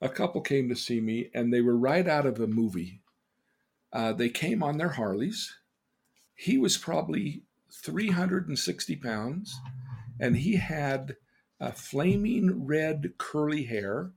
[0.00, 3.00] a couple came to see me and they were right out of a movie.
[3.92, 5.56] Uh, they came on their Harleys.
[6.34, 9.58] He was probably 360 pounds
[10.20, 11.16] and he had
[11.60, 14.12] a flaming red curly hair,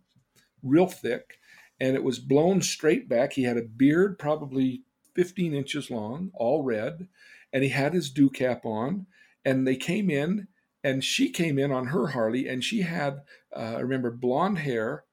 [0.64, 1.40] real thick,
[1.80, 3.34] and it was blown straight back.
[3.34, 4.84] He had a beard probably
[5.16, 7.08] 15 inches long, all red,
[7.54, 9.08] and he had his dew cap on.
[9.46, 10.48] And they came in,
[10.84, 13.22] and she came in on her Harley, and she had,
[13.56, 15.06] uh, I remember, blonde hair,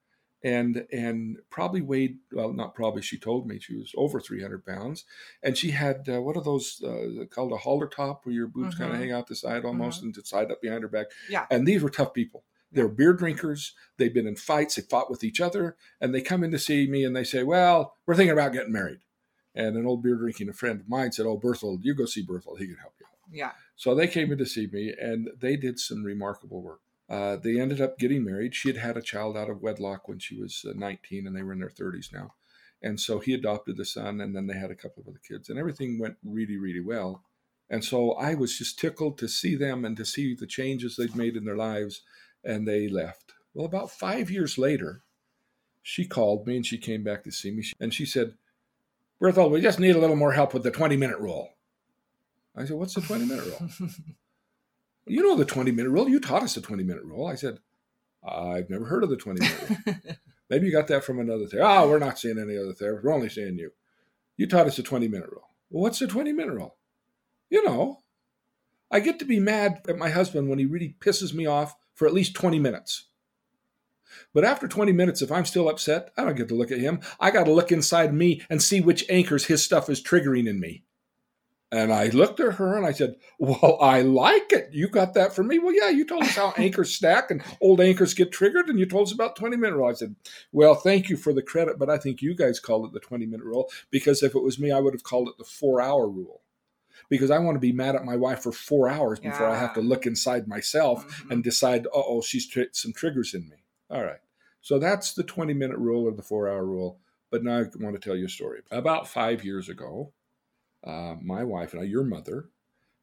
[0.46, 3.02] and and probably weighed well, not probably.
[3.02, 5.04] She told me she was over 300 pounds,
[5.42, 8.76] and she had uh, what are those uh, called a halter top, where your boobs
[8.76, 8.94] kind Mhm.
[8.94, 11.06] of hang out the side almost and tied up behind her back.
[11.28, 11.46] Yeah.
[11.50, 12.44] And these were tough people.
[12.72, 13.74] They were beer drinkers.
[13.96, 14.74] They've been in fights.
[14.76, 15.76] They fought with each other.
[16.00, 18.72] And they come in to see me and they say, Well, we're thinking about getting
[18.72, 19.00] married.
[19.54, 22.58] And an old beer drinking friend of mine said, Oh, Berthold, you go see Berthold.
[22.58, 23.06] He can help you.
[23.32, 23.52] Yeah.
[23.76, 26.80] So they came in to see me and they did some remarkable work.
[27.08, 28.54] Uh, they ended up getting married.
[28.54, 31.42] She had had a child out of wedlock when she was uh, 19 and they
[31.42, 32.34] were in their 30s now.
[32.82, 35.48] And so he adopted the son and then they had a couple of other kids
[35.48, 37.22] and everything went really, really well.
[37.70, 41.16] And so I was just tickled to see them and to see the changes they'd
[41.16, 42.02] made in their lives
[42.44, 43.32] and they left.
[43.54, 45.02] Well, about five years later,
[45.82, 48.34] she called me and she came back to see me and she said,
[49.20, 51.54] Berthold, we just need a little more help with the 20 minute rule.
[52.54, 53.90] I said, What's the 20 minute rule?
[55.06, 56.08] You know the 20 minute rule.
[56.08, 57.26] You taught us the 20 minute rule.
[57.26, 57.60] I said,
[58.26, 59.94] I've never heard of the 20 minute rule.
[60.50, 61.78] Maybe you got that from another therapist.
[61.78, 63.04] Oh, we're not seeing any other therapist.
[63.04, 63.70] We're only seeing you.
[64.36, 65.48] You taught us the 20 minute rule.
[65.70, 66.76] Well, what's the 20 minute rule?
[67.50, 68.02] You know,
[68.90, 72.06] I get to be mad at my husband when he really pisses me off for
[72.06, 73.06] at least 20 minutes.
[74.32, 77.00] But after 20 minutes, if I'm still upset, I don't get to look at him.
[77.18, 80.60] I got to look inside me and see which anchors his stuff is triggering in
[80.60, 80.84] me.
[81.72, 84.68] And I looked at her and I said, Well, I like it.
[84.72, 85.58] You got that from me.
[85.58, 88.86] Well, yeah, you told us how anchors stack and old anchors get triggered, and you
[88.86, 89.88] told us about 20 minute rule.
[89.88, 90.14] I said,
[90.52, 93.26] Well, thank you for the credit, but I think you guys called it the 20
[93.26, 96.08] minute rule because if it was me, I would have called it the four hour
[96.08, 96.42] rule.
[97.08, 99.74] Because I want to be mad at my wife for four hours before I have
[99.74, 101.30] to look inside myself Mhm.
[101.32, 103.56] and decide, uh oh, she's tri- some triggers in me.
[103.90, 104.20] All right.
[104.62, 107.00] So that's the 20 minute rule or the four hour rule.
[107.30, 108.62] But now I want to tell you a story.
[108.70, 110.12] About five years ago,
[110.86, 112.50] uh, my wife and I, your mother,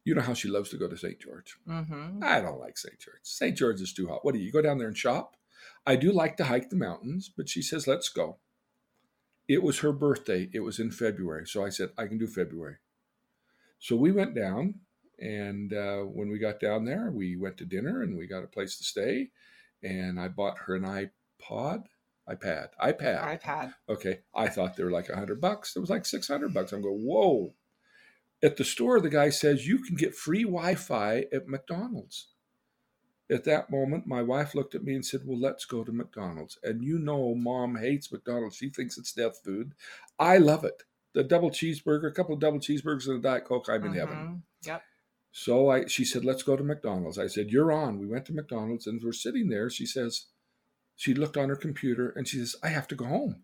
[0.05, 1.19] you know how she loves to go to St.
[1.19, 1.57] George.
[1.67, 2.23] Mhm.
[2.23, 2.97] I don't like St.
[2.99, 3.19] George.
[3.23, 3.57] St.
[3.57, 4.23] George is too hot.
[4.23, 5.37] What do you go down there and shop?
[5.85, 8.37] I do like to hike the mountains, but she says, let's go.
[9.47, 10.49] It was her birthday.
[10.53, 11.45] It was in February.
[11.47, 12.77] So I said, I can do February.
[13.79, 14.75] So we went down.
[15.19, 18.47] And uh, when we got down there, we went to dinner and we got a
[18.47, 19.29] place to stay.
[19.81, 21.83] And I bought her an iPod,
[22.27, 23.39] iPad, iPad.
[23.41, 23.73] iPad.
[23.87, 25.75] Okay, I thought they were like a hundred bucks.
[25.75, 26.71] It was like six hundred bucks.
[26.73, 27.53] I'm going, whoa.
[28.43, 32.27] At the store, the guy says you can get free Wi-Fi at McDonald's.
[33.31, 36.57] At that moment, my wife looked at me and said, "Well, let's go to McDonald's."
[36.61, 38.57] And you know, Mom hates McDonald's.
[38.57, 39.73] She thinks it's death food.
[40.19, 40.83] I love it.
[41.13, 43.69] The double cheeseburger, a couple of double cheeseburgers and a diet coke.
[43.69, 44.15] I'm in heaven.
[44.17, 44.41] Mhm.
[44.65, 44.81] Yep.
[45.31, 47.17] So I, she said, let's go to McDonald's.
[47.17, 47.97] I said, you're on.
[47.97, 49.67] We went to McDonald's and we're sitting there.
[49.69, 50.25] She says,
[50.95, 53.41] she looked on her computer and she says, I have to go home.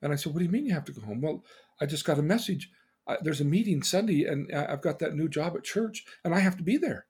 [0.00, 1.20] And I said, what do you mean you have to go home?
[1.20, 1.44] Well,
[1.80, 2.70] I just got a message.
[3.06, 6.40] I, there's a meeting Sunday and I've got that new job at church and I
[6.40, 7.06] have to be there.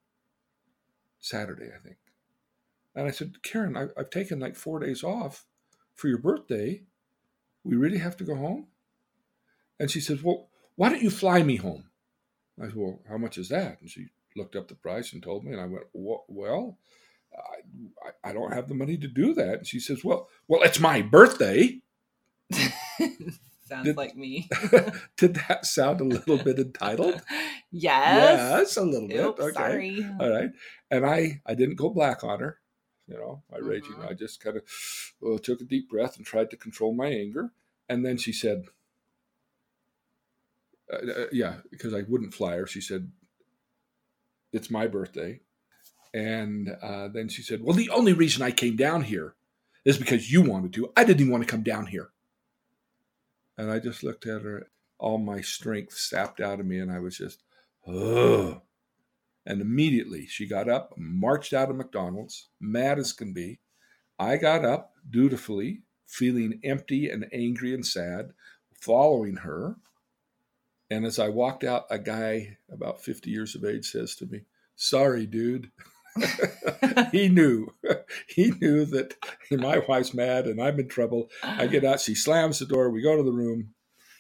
[1.21, 1.97] Saturday, I think.
[2.95, 5.47] And I said, Karen, I, I've taken like four days off
[5.95, 6.83] for your birthday.
[7.65, 8.69] We really have to go home?
[9.81, 11.85] And she says, well, why don't you fly me home?
[12.61, 13.81] I said, well, how much is that?
[13.81, 16.79] And she looked up the price and told me, and I went, well,
[18.05, 19.59] I- I don't have the money to do that.
[19.59, 21.81] And she says, well, well, it's my birthday.
[23.67, 24.49] Sounds Did- like me.
[25.17, 27.23] Did that sound a little bit entitled?
[27.73, 28.39] yes.
[28.71, 29.21] Yes, a little bit.
[29.21, 29.53] Okay.
[29.53, 30.07] sorry.
[30.21, 30.51] All right.
[30.91, 32.59] And I, I didn't go black on her,
[33.07, 33.93] you know, my raging.
[33.95, 34.11] Mhm.
[34.11, 34.63] I just kind of
[35.27, 37.53] uh, took a deep breath and tried to control my anger.
[37.89, 38.65] And then she said,
[40.93, 42.67] uh, uh, yeah, because I wouldn't fly her.
[42.67, 43.11] She said,
[44.53, 45.41] it's my birthday.
[46.13, 49.35] And uh, then she said, well, the only reason I came down here
[49.85, 50.93] is because you wanted to.
[50.97, 52.11] I didn't even want to come down here.
[53.57, 56.99] And I just looked at her, all my strength sapped out of me, and I
[56.99, 57.43] was just,
[57.87, 58.61] ugh.
[59.47, 63.61] And immediately she got up, marched out of McDonald's, mad as can be.
[64.19, 68.31] I got up dutifully, feeling empty and angry and sad,
[68.81, 69.77] following her.
[70.91, 74.43] And as I walked out, a guy about 50 years of age says to me,
[74.77, 75.71] Sorry, dude.
[77.13, 77.69] he knew.
[78.29, 79.15] he knew that
[79.51, 81.31] my wife's mad and I'm in trouble.
[81.43, 83.75] I get out, she slams the door, we go to the room.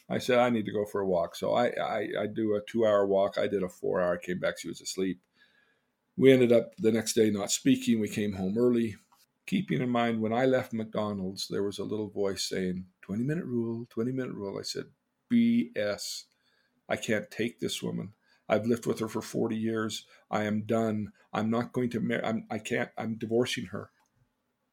[0.08, 1.34] I said, I need to go for a walk.
[1.34, 3.38] So I, I, I do a two hour walk.
[3.38, 5.20] I did a four hour, came back, she was asleep.
[6.16, 8.00] We ended up the next day not speaking.
[8.00, 8.96] We came home early.
[9.46, 13.44] Keeping in mind, when I left McDonald's, there was a little voice saying, 20 minute
[13.44, 14.58] rule, 20 minute rule.
[14.58, 14.84] I said,
[15.32, 16.24] BS.
[16.88, 18.12] I can't take this woman.
[18.48, 20.06] I've lived with her for 40 years.
[20.30, 21.12] I am done.
[21.32, 22.24] I'm not going to marry.
[22.24, 22.90] I'm, I can't.
[22.98, 23.90] I'm divorcing her.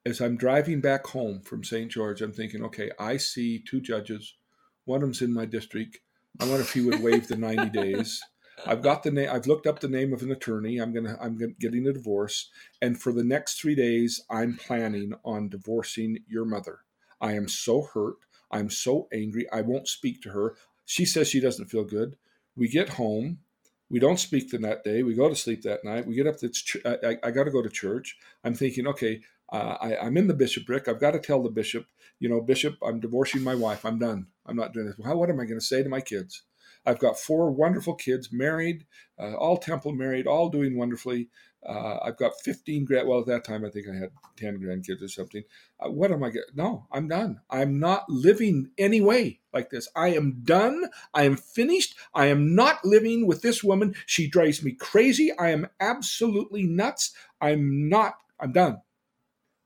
[0.05, 1.91] As I'm driving back home from St.
[1.91, 4.35] George, I'm thinking, okay, I see two judges.
[4.85, 5.99] One of them's in my district.
[6.39, 8.21] I wonder if he would waive the 90 days.
[8.65, 9.29] I've got the name.
[9.31, 10.77] I've looked up the name of an attorney.
[10.77, 11.17] I'm gonna.
[11.19, 12.49] I'm gonna, getting a divorce,
[12.81, 16.79] and for the next three days, I'm planning on divorcing your mother.
[17.19, 18.15] I am so hurt.
[18.51, 19.47] I'm so angry.
[19.51, 20.55] I won't speak to her.
[20.85, 22.17] She says she doesn't feel good.
[22.55, 23.39] We get home.
[23.91, 25.03] We don't speak the that day.
[25.03, 26.07] We go to sleep that night.
[26.07, 26.35] We get up.
[26.41, 28.17] It's ch- I, I, got to go to church.
[28.43, 29.19] I'm thinking, okay,
[29.51, 30.87] uh, I, I'm in the bishopric.
[30.87, 31.85] I've got to tell the bishop,
[32.17, 33.83] you know, bishop, I'm divorcing my wife.
[33.85, 34.27] I'm done.
[34.45, 34.95] I'm not doing this.
[34.97, 36.43] Well, what am I going to say to my kids?
[36.85, 38.85] I've got four wonderful kids, married,
[39.19, 41.29] uh, all temple married, all doing wonderfully.
[41.63, 43.07] Uh, I've got 15 grand.
[43.07, 45.43] Well, at that time, I think I had 10 grandkids or something.
[45.79, 47.39] Uh, what am I going No, I'm done.
[47.49, 49.87] I'm not living any way like this.
[49.95, 50.85] I am done.
[51.13, 51.95] I am finished.
[52.15, 53.93] I am not living with this woman.
[54.07, 55.31] She drives me crazy.
[55.37, 57.13] I am absolutely nuts.
[57.39, 58.81] I'm not, I'm done.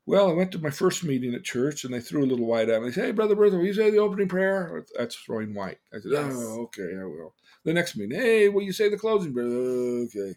[0.08, 2.68] Well, I went to my first meeting at church and they threw a little white
[2.68, 2.88] at me.
[2.88, 4.84] They said, Hey, Brother Berthold, will you say the opening prayer?
[4.96, 5.78] That's throwing white.
[5.92, 6.32] I said, Yes.
[6.36, 7.34] Oh, okay, I will.
[7.64, 9.46] The next meeting, Hey, will you say the closing prayer?
[9.46, 10.36] Okay.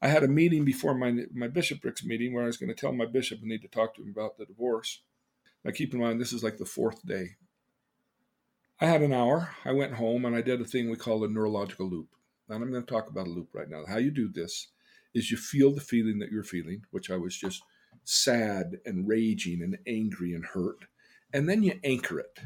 [0.00, 2.92] I had a meeting before my my bishoprics meeting where I was going to tell
[2.92, 5.02] my bishop I need to talk to him about the divorce.
[5.64, 7.36] Now keep in mind this is like the fourth day.
[8.80, 9.50] I had an hour.
[9.64, 12.08] I went home and I did a thing we call a neurological loop.
[12.48, 13.84] And I'm going to talk about a loop right now.
[13.86, 14.68] How you do this
[15.14, 17.62] is you feel the feeling that you're feeling, which I was just
[18.04, 20.84] sad and raging and angry and hurt,
[21.32, 22.38] and then you anchor it.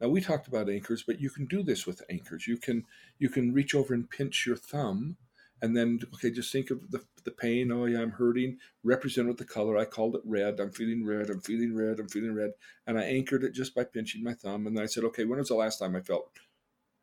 [0.00, 2.46] Now we talked about anchors, but you can do this with anchors.
[2.46, 2.86] You can
[3.18, 5.16] you can reach over and pinch your thumb
[5.62, 7.70] and then okay just think of the, the pain.
[7.70, 8.58] Oh yeah i'm hurting.
[8.82, 9.76] Represent with the color.
[9.76, 10.58] I called it red.
[10.60, 11.30] I'm feeling red.
[11.30, 12.00] I'm feeling red.
[12.00, 12.52] I'm feeling red.
[12.86, 14.66] And i anchored it just by pinching my thumb.
[14.66, 16.30] And then i said okay when was the last time i felt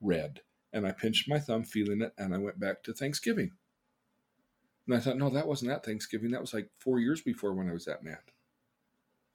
[0.01, 0.41] red?
[0.73, 3.51] And i pinched my thumb feeling it and i went back to thanksgiving
[4.87, 7.69] and i thought no that wasn't at thanksgiving that was like four years before when
[7.69, 8.17] i was that mad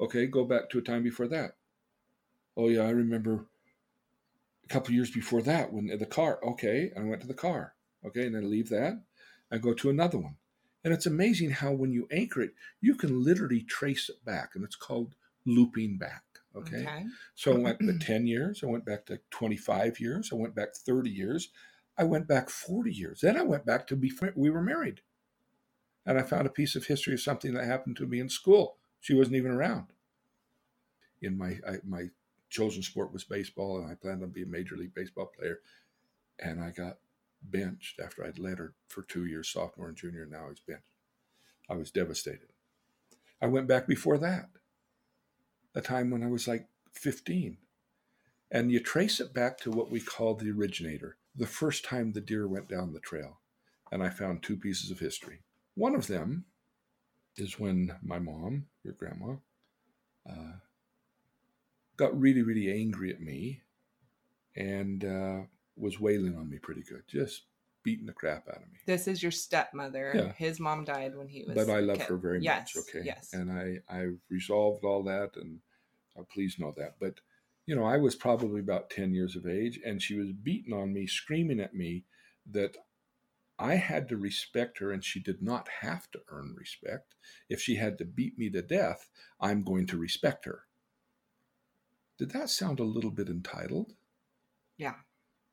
[0.01, 1.57] okay go back to a time before that
[2.57, 3.47] oh yeah i remember
[4.65, 7.75] a couple years before that when uh, the car okay i went to the car
[8.05, 9.01] okay and then leave that
[9.53, 10.37] I go to another one.
[10.83, 14.65] And it's amazing how when you anchor it, you can literally trace it back, and
[14.65, 15.15] it's called
[15.47, 16.23] looping back.
[16.57, 16.83] Okay.
[16.83, 17.05] okay.
[17.35, 20.75] So I went to 10 years, I went back to 25 years, I went back
[20.75, 21.51] 30 years,
[21.97, 23.21] I went back 40 years.
[23.21, 25.03] Then I went back to before we were married.
[26.05, 28.77] And I found a piece of history of something that happened to me in school.
[29.01, 29.87] She wasn't even around.
[31.21, 32.07] In my I, my
[32.51, 35.61] chosen sport was baseball, and I planned on being a major league baseball player.
[36.38, 36.99] And I got
[37.43, 40.23] benched after I'd led her for two years, sophomore and junior.
[40.23, 40.83] And Now he's benched.
[41.69, 42.49] I was devastated.
[43.41, 44.51] I went back before that,
[45.75, 47.59] a time when I was like 15.
[48.51, 52.21] And you trace it back to what we call the originator, the first time the
[52.21, 53.41] deer went down the trail.
[53.91, 55.41] And I found two pieces of history.
[55.75, 56.45] One of them
[57.37, 59.37] is when my mom, your grandma,
[60.29, 60.53] uh,
[61.97, 63.63] got really, really angry at me
[64.57, 65.41] and uh,
[65.77, 67.45] was wailing on me pretty good, just
[67.83, 68.79] beating the crap out of me.
[68.87, 70.13] This is your stepmother.
[70.15, 70.33] Yeah.
[70.33, 71.55] His mom died when he was.
[71.55, 72.85] But I love her very yes, much.
[72.85, 73.05] Okay.
[73.05, 73.33] Yes.
[73.33, 75.59] And I I resolved all that, and
[76.19, 76.97] uh, please know that.
[77.01, 77.15] But
[77.67, 80.93] you know, I was probably about ten years of age, and she was beating on
[80.93, 82.05] me, screaming at me
[82.51, 82.77] that
[83.62, 87.14] I had to respect her, and she did not have to earn respect.
[87.48, 89.09] If she had to beat me to death,
[89.40, 90.64] I'm going to respect her.
[92.18, 93.94] Did that sound a little bit entitled?
[94.77, 94.94] Yeah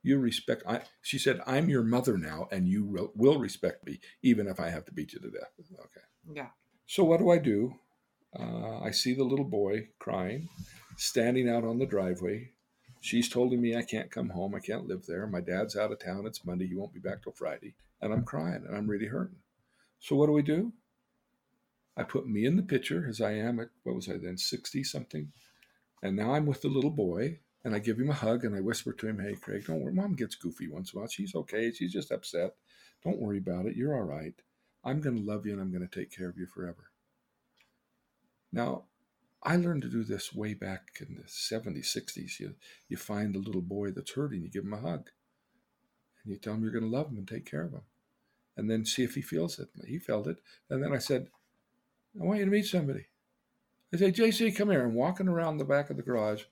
[0.04, 4.00] you respect I, she said i'm your mother now and you will, will respect me
[4.22, 6.48] even if i have to beat you to death okay yeah
[6.86, 7.74] so what do i do
[8.38, 10.48] uh, i see the little boy crying
[10.98, 12.50] standing out on the driveway
[13.00, 16.00] she's telling me i can't come home i can't live there my dad's out of
[16.00, 19.08] town it's monday he won't be back till friday and i'm crying and i'm really
[19.08, 19.38] hurting
[20.00, 20.74] so what do we do
[21.98, 24.84] i put me in the picture as i am at what was i then 60
[24.84, 25.32] something
[26.04, 28.62] and now i'm with the little boy and I give him a hug and I
[28.62, 29.94] whisper to him, Hey, Craig, don't worry.
[29.94, 31.10] Mom gets goofy once in a while.
[31.10, 31.72] She's okay.
[31.72, 32.56] She's just upset.
[33.04, 33.76] Don't worry about it.
[33.76, 34.34] You're all right.
[34.84, 36.92] I'm going to love you and I'm going to take care of you forever.
[38.52, 38.84] Now,
[39.42, 42.40] I learned to do this way back in the 70s, 60s.
[42.40, 42.56] You,
[42.88, 45.10] you find a little boy that's hurting, you give him a hug,
[46.24, 47.84] and you tell him you're going to love him and take care of him.
[48.58, 49.70] And then see if he feels it.
[49.88, 50.40] He felt it.
[50.70, 51.30] And then I said,
[52.20, 53.06] I want you to meet somebody.
[53.94, 54.84] I say, JC, come here.
[54.84, 56.44] And walking around the back of the garage,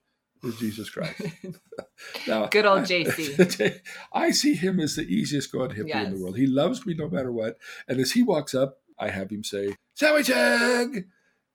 [0.43, 1.21] is Jesus Christ.
[2.27, 3.81] now, Good old JC.
[4.13, 6.07] I see him as the easiest going hippie yes.
[6.07, 6.37] in the world.
[6.37, 7.57] He loves me no matter what.
[7.87, 11.07] And as he walks up, I have him say, Sandwich egg!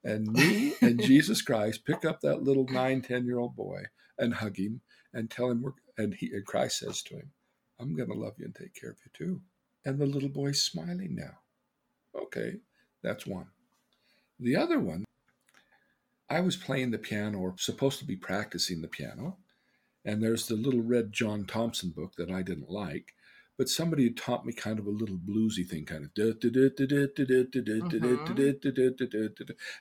[0.03, 3.83] And me and Jesus Christ pick up that little nine, 10 year old boy
[4.17, 4.81] and hug him
[5.13, 7.31] and tell him, and, he, and Christ says to him,
[7.79, 9.41] I'm going to love you and take care of you too.
[9.85, 11.39] And the little boy's smiling now.
[12.15, 12.57] Okay,
[13.01, 13.47] that's one.
[14.39, 15.05] The other one
[16.29, 19.37] I was playing the piano or supposed to be practicing the piano.
[20.03, 23.13] And there's the little red John Thompson book that I didn't like,
[23.57, 26.11] but somebody had taught me kind of a little bluesy thing, kind of.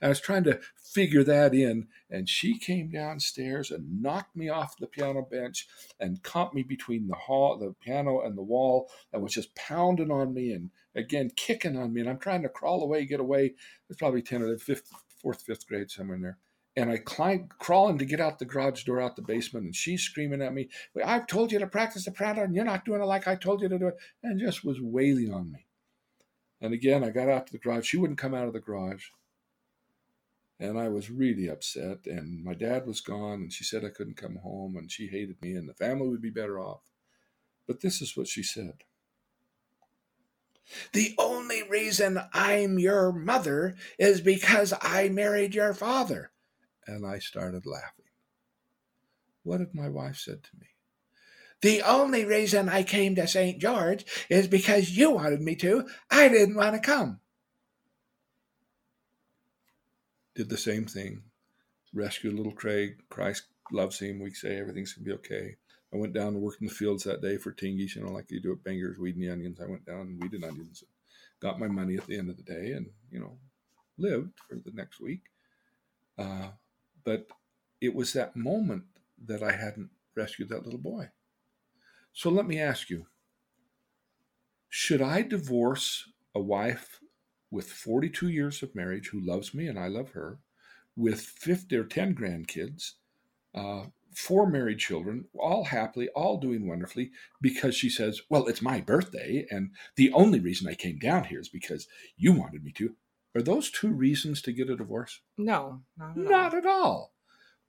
[0.02, 4.76] I was trying to figure that in, and she came downstairs and knocked me off
[4.76, 5.66] the piano bench
[5.98, 10.10] and caught me between the hall, the piano, and the wall, and was just pounding
[10.10, 12.02] on me and again kicking on me.
[12.02, 13.54] And I'm trying to crawl away, get away.
[13.88, 16.38] It's probably ten or fifth, fourth, fifth grade, somewhere in there.
[16.74, 20.02] And I climb, crawling to get out the garage door, out the basement, and she's
[20.02, 20.70] screaming at me,
[21.04, 23.60] I've told you to practice the piano, and you're not doing it like I told
[23.60, 25.66] you to do it, and just was wailing on me.
[26.62, 27.86] And again, I got out to the garage.
[27.86, 29.06] She wouldn't come out of the garage.
[30.58, 32.06] And I was really upset.
[32.06, 35.42] And my dad was gone, and she said I couldn't come home, and she hated
[35.42, 36.82] me, and the family would be better off.
[37.66, 38.84] But this is what she said
[40.92, 46.31] the only reason I'm your mother is because I married your father.
[46.86, 48.06] And I started laughing.
[49.44, 50.66] What had my wife said to me?
[51.62, 53.60] The only reason I came to St.
[53.60, 55.86] George is because you wanted me to.
[56.10, 57.20] I didn't want to come.
[60.34, 61.22] Did the same thing.
[61.94, 62.96] Rescued little Craig.
[63.10, 64.18] Christ loves him.
[64.20, 65.56] We say everything's going to be okay.
[65.92, 68.30] I went down and worked in the fields that day for Tingies, you know, like
[68.30, 69.60] you do at Bangers, weeding the onions.
[69.60, 70.82] I went down and weeded onions,
[71.38, 73.36] got my money at the end of the day, and, you know,
[73.98, 75.20] lived for the next week.
[76.18, 76.48] Uh,
[77.04, 77.26] but
[77.80, 78.84] it was that moment
[79.24, 81.10] that I hadn't rescued that little boy.
[82.12, 83.06] So let me ask you
[84.68, 87.00] should I divorce a wife
[87.50, 90.38] with 42 years of marriage who loves me and I love her,
[90.96, 92.92] with 50 or 10 grandkids,
[93.54, 93.84] uh,
[94.14, 99.46] four married children, all happily, all doing wonderfully, because she says, Well, it's my birthday,
[99.50, 101.86] and the only reason I came down here is because
[102.16, 102.96] you wanted me to.
[103.34, 105.20] Are those two reasons to get a divorce?
[105.38, 106.58] No, not at Not all.
[106.58, 107.14] at all.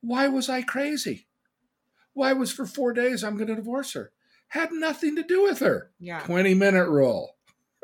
[0.02, 1.28] Why was I crazy?
[2.14, 4.12] Why was for four days I'm going to divorce her?
[4.50, 5.92] Had nothing to do with her.
[6.00, 7.38] Yeah, 20 minute rule.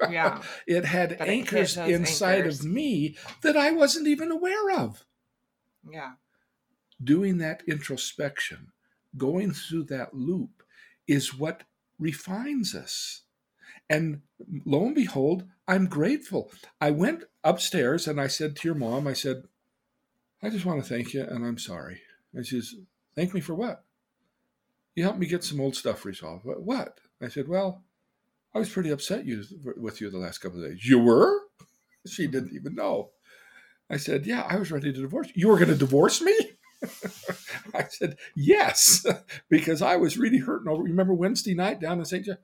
[0.10, 2.60] yeah, It had But anchors those inside anchors.
[2.60, 5.06] of me that I wasn't even aware of.
[5.90, 6.14] yeah.
[7.02, 8.74] Doing that introspection,
[9.18, 10.64] going through that loop,
[11.08, 11.64] is what
[11.98, 13.22] refines us.
[13.90, 14.22] And
[14.66, 16.52] lo and behold, I'm grateful.
[16.80, 19.44] I went upstairs and I said to your mom, I said,
[20.42, 22.02] I just want to thank you and I'm sorry.
[22.34, 22.76] And she says,
[23.16, 23.84] Thank me for what?
[24.96, 26.46] You helped me get some old stuff resolved.
[26.46, 27.00] "What-?
[27.22, 27.84] I said, Well,
[28.54, 29.44] I was pretty upset you,
[29.78, 30.86] with you the last couple of days.
[30.86, 31.42] You were?
[32.08, 33.10] She didn't even know.
[33.90, 35.34] I said, Yeah, I was ready to divorce you.
[35.36, 36.36] You were going to divorce me?
[37.74, 39.06] I said, Yes,
[39.50, 40.82] because I was really hurting over.
[40.82, 42.26] Remember Wednesday night down in St.
[42.26, 42.38] John?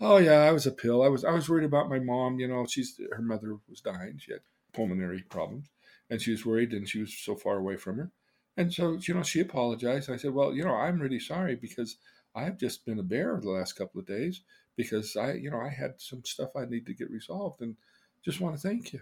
[0.00, 1.02] Oh yeah, I was a pill.
[1.02, 2.38] I was I was worried about my mom.
[2.40, 4.18] You know, she's her mother was dying.
[4.18, 4.40] She had
[4.72, 5.68] pulmonary problems,
[6.10, 8.10] and she was worried, and she was so far away from her.
[8.56, 10.10] And so, you know, she apologized.
[10.10, 11.98] I said, "Well, you know, I'm really sorry because
[12.34, 14.42] I've just been a bear the last couple of days
[14.76, 17.76] because I, you know, I had some stuff I need to get resolved, and
[18.24, 19.00] just want to thank you."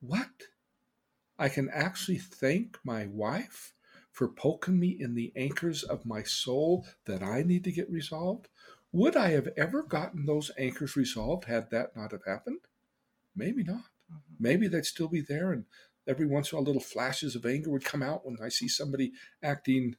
[0.00, 0.44] What?
[1.38, 3.72] I can actually thank my wife
[4.10, 8.48] for poking me in the anchors of my soul that I need to get resolved?
[8.94, 12.60] Would I have ever gotten those anchors resolved had that not have happened?
[13.34, 13.86] Maybe not.
[14.08, 14.20] Mhm.
[14.38, 15.64] Maybe they'd still be there, and
[16.06, 18.68] every once in a while, little flashes of anger would come out when I see
[18.68, 19.96] somebody acting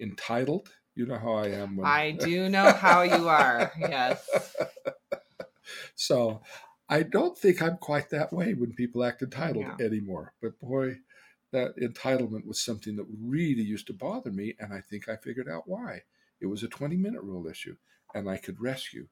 [0.00, 0.74] entitled.
[0.96, 1.76] You know how I am.
[1.76, 3.72] When, I do know how you are.
[3.78, 4.28] Yes.
[5.94, 6.42] so
[6.88, 9.86] I don't think I'm quite that way when people act entitled Yeah.
[9.86, 10.34] anymore.
[10.42, 10.98] But boy,
[11.52, 15.48] that entitlement was something that really used to bother me, and I think I figured
[15.48, 16.02] out why.
[16.40, 17.76] It was a 20 minute rule issue,
[18.14, 19.06] and I could rescue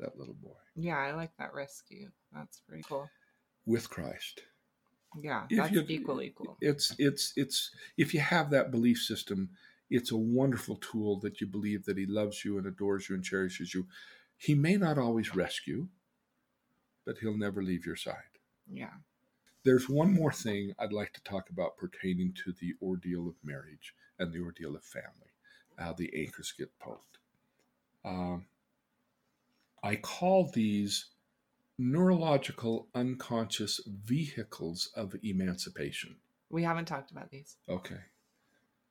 [0.00, 2.10] that little boy Yeah, I like that rescue.
[2.32, 3.08] That's pretty cool.
[3.66, 4.42] with Christ.
[5.20, 6.56] Yeah, If that's you- equally cool.
[6.60, 9.50] It's it's it's if you have that belief system,
[9.90, 13.24] it's a wonderful tool that you believe that he loves you and adores you and
[13.24, 13.86] cherishes you.
[14.36, 15.86] He may not always rescue,
[17.06, 18.38] but he'll never leave your side.
[18.68, 18.94] Yeah.
[19.62, 23.94] There's one more thing I'd like to talk about pertaining to the ordeal of marriage
[24.18, 25.32] and the ordeal of family,
[25.78, 27.18] how the anchors get poked.
[28.04, 28.46] Um,
[29.82, 31.06] I call these
[31.78, 36.16] neurological unconscious vehicles of emancipation.
[36.50, 37.56] We haven't talked about these.
[37.68, 38.00] Okay.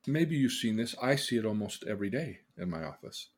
[0.06, 0.96] Maybe you've seen this.
[1.02, 3.30] I see it almost every day in my office.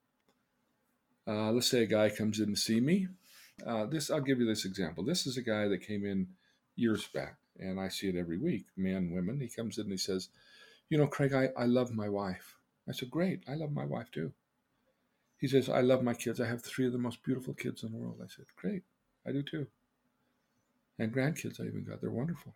[1.27, 3.07] Uh, let's say a guy comes in to see me.
[3.65, 5.03] Uh, this I'll give you this example.
[5.03, 6.27] This is a guy that came in
[6.75, 8.65] years back, and I see it every week.
[8.75, 9.39] Men, women.
[9.39, 10.29] He comes in and he says,
[10.89, 12.57] "You know, Craig, I, I love my wife."
[12.87, 14.33] I said, "Great, I love my wife too."
[15.45, 16.41] He says, "I love my kids.
[16.41, 18.81] I have three of the most beautiful kids in the world." I said, "Great,
[19.27, 19.67] I do too."
[20.97, 22.01] And grandkids, I even got.
[22.01, 22.55] They're wonderful.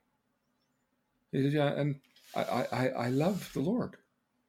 [1.31, 2.01] He says, "Yeah, and
[2.35, 3.97] I, I, I- love the Lord.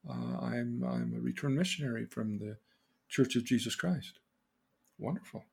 [0.09, 2.57] Uh, I'm I'm a returned missionary from the
[3.11, 4.21] Church of Jesus Christ.
[4.99, 5.45] Wonderful.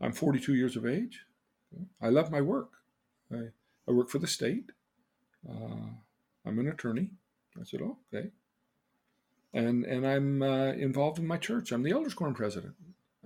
[0.00, 1.24] I'm 42 years of age.
[2.02, 2.70] I love my work.
[3.32, 3.48] I,
[3.88, 4.72] I work for the state.
[5.48, 5.90] Uh,
[6.46, 7.10] I'm an attorney.
[7.60, 8.30] I said, oh, okay.
[9.54, 11.72] And and I'm uh, involved in my church.
[11.72, 12.74] I'm the elders quorum president.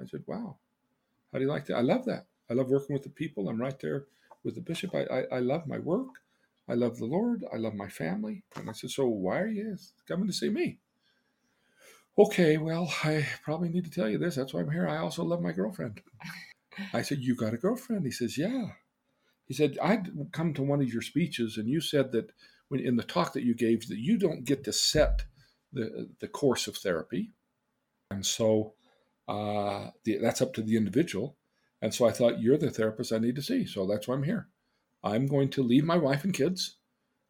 [0.01, 0.57] I said, wow.
[1.33, 1.77] How do you like that?
[1.77, 2.27] I love that.
[2.51, 3.49] I love working with the people.
[3.49, 4.07] I'm right there
[4.45, 4.95] with the bishop.
[4.95, 6.09] I, I, I love my work.
[6.69, 7.45] I love the Lord.
[7.53, 8.43] I love my family.
[8.57, 10.79] And I said, So why are you coming to see me?
[12.19, 14.37] Okay, well, I probably need to tell you this.
[14.37, 14.89] That's why I'm here.
[14.89, 16.01] I also love my girlfriend.
[16.93, 18.05] I said, You got a girlfriend?
[18.05, 18.69] He says, Yeah.
[19.47, 22.33] He said, I'd come to one of your speeches, and you said that
[22.69, 25.25] when in the talk that you gave, that you don't get to set
[25.77, 27.33] the, the course of therapy.
[28.11, 28.75] And so
[29.29, 31.37] uh, the, that's up to the individual.
[31.83, 33.67] And so I thought, You're the therapist I need to see.
[33.67, 34.49] So that's why I'm here.
[35.05, 36.77] I'm going to leave my wife and kids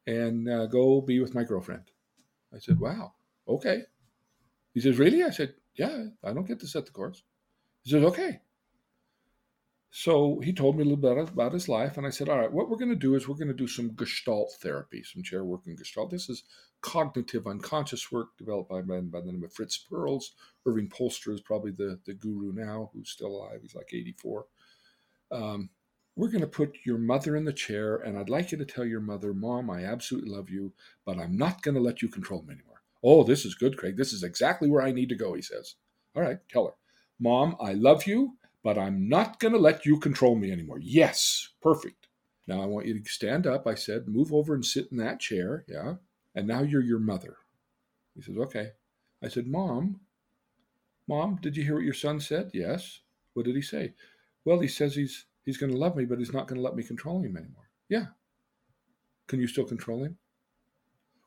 [0.06, 1.90] and uh, go be with my girlfriend.
[2.54, 3.12] I said, Wow,
[3.48, 3.82] okay.
[4.72, 5.24] He says, Really?
[5.24, 7.22] I said, Yeah, I don't get to set the course.
[7.82, 8.40] He says, Okay.
[9.98, 12.52] So he told me a little bit about his life, and I said, All right,
[12.52, 15.42] what we're going to do is we're going to do some gestalt therapy, some chair
[15.42, 16.10] work and gestalt.
[16.10, 16.44] This is
[16.82, 20.32] cognitive unconscious work developed by a man by the name of Fritz Perls.
[20.68, 23.60] Erving Polster is probably the, the guru now, who's still alive.
[23.62, 24.44] He's like 84.
[25.32, 25.70] Um,
[26.14, 28.84] we're going to put your mother in the chair, and I'd like you to tell
[28.84, 30.74] your mother, Mom, I absolutely love you,
[31.06, 32.82] but I'm not going to let you control me anymore.
[33.02, 33.96] Oh, this is good, Craig.
[33.96, 35.76] This is exactly where I need to go, he says.
[36.14, 36.74] All right, tell her,
[37.18, 38.36] Mom, I love you
[38.66, 40.80] but I'm not going to let you control me anymore.
[40.80, 42.08] Yes, perfect.
[42.48, 43.64] Now I want you to stand up.
[43.64, 45.64] I said, move over and sit in that chair.
[45.68, 45.94] Yeah.
[46.34, 47.36] And now you're your mother.
[48.16, 48.70] He says, okay.
[49.22, 50.00] I said, Mom,
[51.06, 52.50] Mom, did you hear what your son said?
[52.52, 53.02] Yes.
[53.34, 53.94] What did he say?
[54.44, 56.74] Well, he says he's he's going to love me, but he's not going to let
[56.74, 57.70] me control him anymore.
[57.88, 58.06] Yeah.
[59.28, 60.18] Can you still control him?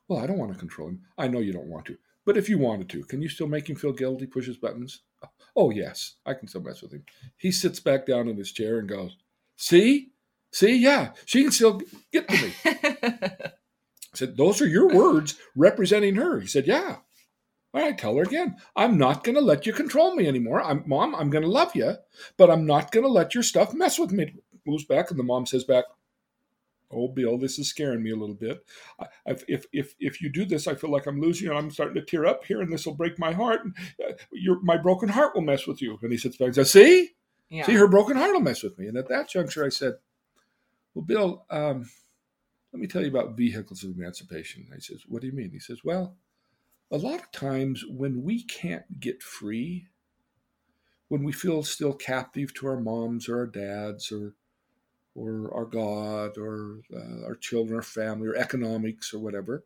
[0.08, 1.00] Well, I don't want to control him.
[1.16, 1.96] I know you don't want to.
[2.26, 5.04] But if you wanted to, can you still make him feel guilty, push his buttons?
[5.56, 7.04] Oh, yes, I can still mess with him.
[7.36, 9.16] He sits back down in his chair and goes,
[9.56, 10.10] See?
[10.52, 10.76] See?
[10.76, 11.80] Yeah, she can still
[12.12, 12.52] get to me.
[12.64, 13.50] I
[14.14, 16.40] said, Those are your words representing her.
[16.40, 16.96] He said, Yeah.
[17.72, 18.56] All right, tell her again.
[18.74, 20.60] I'm not going to let you control me anymore.
[20.60, 21.94] I'm, mom, I'm going to love you,
[22.36, 24.34] but I'm not going to let your stuff mess with me.
[24.66, 25.84] Moves back, and the mom says back,
[26.92, 28.64] Oh, Bill, this is scaring me a little bit.
[29.24, 31.70] If if if, if you do this, I feel like I'm losing you, and I'm
[31.70, 33.64] starting to tear up here, and this will break my heart.
[33.64, 33.74] And
[34.04, 35.98] uh, your my broken heart will mess with you.
[36.02, 37.10] And he sits back and says, "See,
[37.48, 37.64] yeah.
[37.64, 39.94] see, her broken heart will mess with me." And at that juncture, I said,
[40.94, 41.88] "Well, Bill, um,
[42.72, 45.60] let me tell you about vehicles of emancipation." He says, "What do you mean?" He
[45.60, 46.16] says, "Well,
[46.90, 49.86] a lot of times when we can't get free,
[51.08, 54.34] when we feel still captive to our moms or our dads or
[55.20, 59.64] or our God or uh, our children or family or economics or whatever,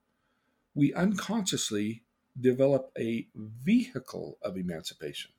[0.74, 2.02] we unconsciously
[2.38, 5.30] develop a vehicle of emancipation.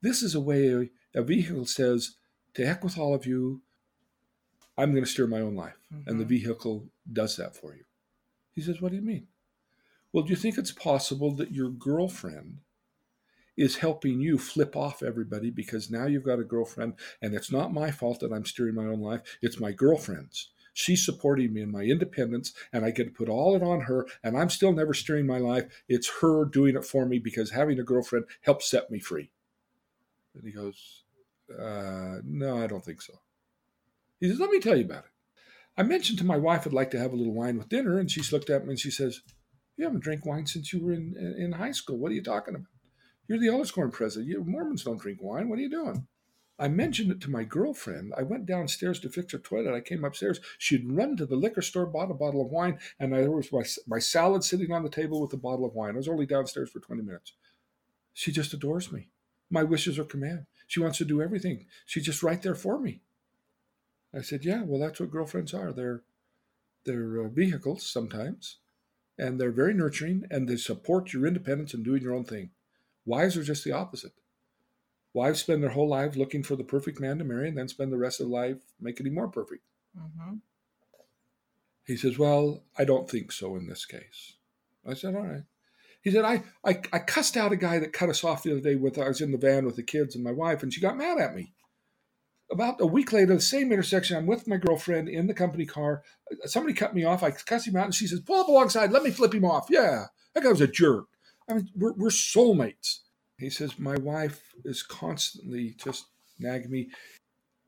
[0.00, 2.16] This is a way a vehicle says,
[2.54, 3.60] to heck with all of you,
[4.78, 5.76] I'm going to steer my own life.
[5.92, 6.08] Mm-hmm.
[6.08, 6.46] And the mm-hmm.
[6.46, 7.84] vehicle does that for you.
[8.54, 9.26] He says, What do you mean?
[10.12, 12.58] Well, do you think it's possible that your girlfriend
[13.56, 17.72] is helping you flip off everybody because now you've got a girlfriend and it's not
[17.72, 19.38] my fault that I'm steering my own life.
[19.42, 20.50] It's my girlfriend's.
[20.72, 24.06] She's supporting me in my independence and I get to put all it on her
[24.22, 25.82] and I'm still never steering my life.
[25.88, 29.30] It's her doing it for me because having a girlfriend helps set me free.
[30.34, 31.04] And he goes,
[31.50, 33.14] uh, no, I don't think so.
[34.20, 35.10] He says, let me tell you about it.
[35.76, 38.10] I mentioned to my wife I'd like to have a little wine with dinner, and
[38.10, 39.22] she's looked at me and she says,
[39.76, 41.96] You haven't drank wine since you were in, in high school.
[41.96, 42.66] What are you talking about?
[43.30, 44.28] You're the elders quorum president.
[44.28, 45.48] You Mormons don't drink wine.
[45.48, 46.08] What are you doing?
[46.58, 48.12] I mentioned it to my girlfriend.
[48.16, 49.72] I went downstairs to fix her toilet.
[49.72, 50.40] I came upstairs.
[50.58, 53.62] She'd run to the liquor store, bought a bottle of wine, and there was my,
[53.86, 55.94] my salad sitting on the table with a bottle of wine.
[55.94, 57.34] I was only downstairs for 20 minutes.
[58.14, 59.10] She just adores me.
[59.48, 60.46] My wishes are command.
[60.66, 61.66] She wants to do everything.
[61.86, 63.00] She's just right there for me.
[64.12, 65.72] I said, "Yeah, well, that's what girlfriends are.
[65.72, 66.02] They're
[66.84, 68.56] they're uh, vehicles sometimes,
[69.16, 72.50] and they're very nurturing, and they support your independence and doing your own thing.
[73.04, 74.12] Wives are just the opposite.
[75.12, 77.92] Wives spend their whole lives looking for the perfect man to marry and then spend
[77.92, 79.62] the rest of their life making him more perfect.
[79.98, 80.36] Mm-hmm.
[81.86, 84.34] He says, Well, I don't think so in this case.
[84.86, 85.42] I said, All right.
[86.02, 88.60] He said, I, I, I cussed out a guy that cut us off the other
[88.60, 90.80] day with I was in the van with the kids and my wife, and she
[90.80, 91.52] got mad at me.
[92.50, 96.02] About a week later, the same intersection, I'm with my girlfriend in the company car.
[96.46, 97.22] Somebody cut me off.
[97.22, 99.66] I cuss him out, and she says, Pull up alongside, let me flip him off.
[99.68, 101.06] Yeah, that guy was a jerk.
[101.50, 103.00] I mean, we're, we're soulmates.
[103.38, 106.06] He says, My wife is constantly just
[106.38, 106.90] nagging me.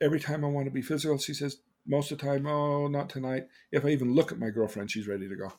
[0.01, 3.09] Every time I want to be physical, she says, most of the time, oh, not
[3.09, 3.47] tonight.
[3.73, 5.53] If I even look at my girlfriend, she's ready to go.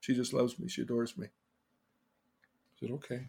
[0.00, 0.68] She just loves me.
[0.68, 1.26] She adores me.
[1.26, 3.26] I said, okay.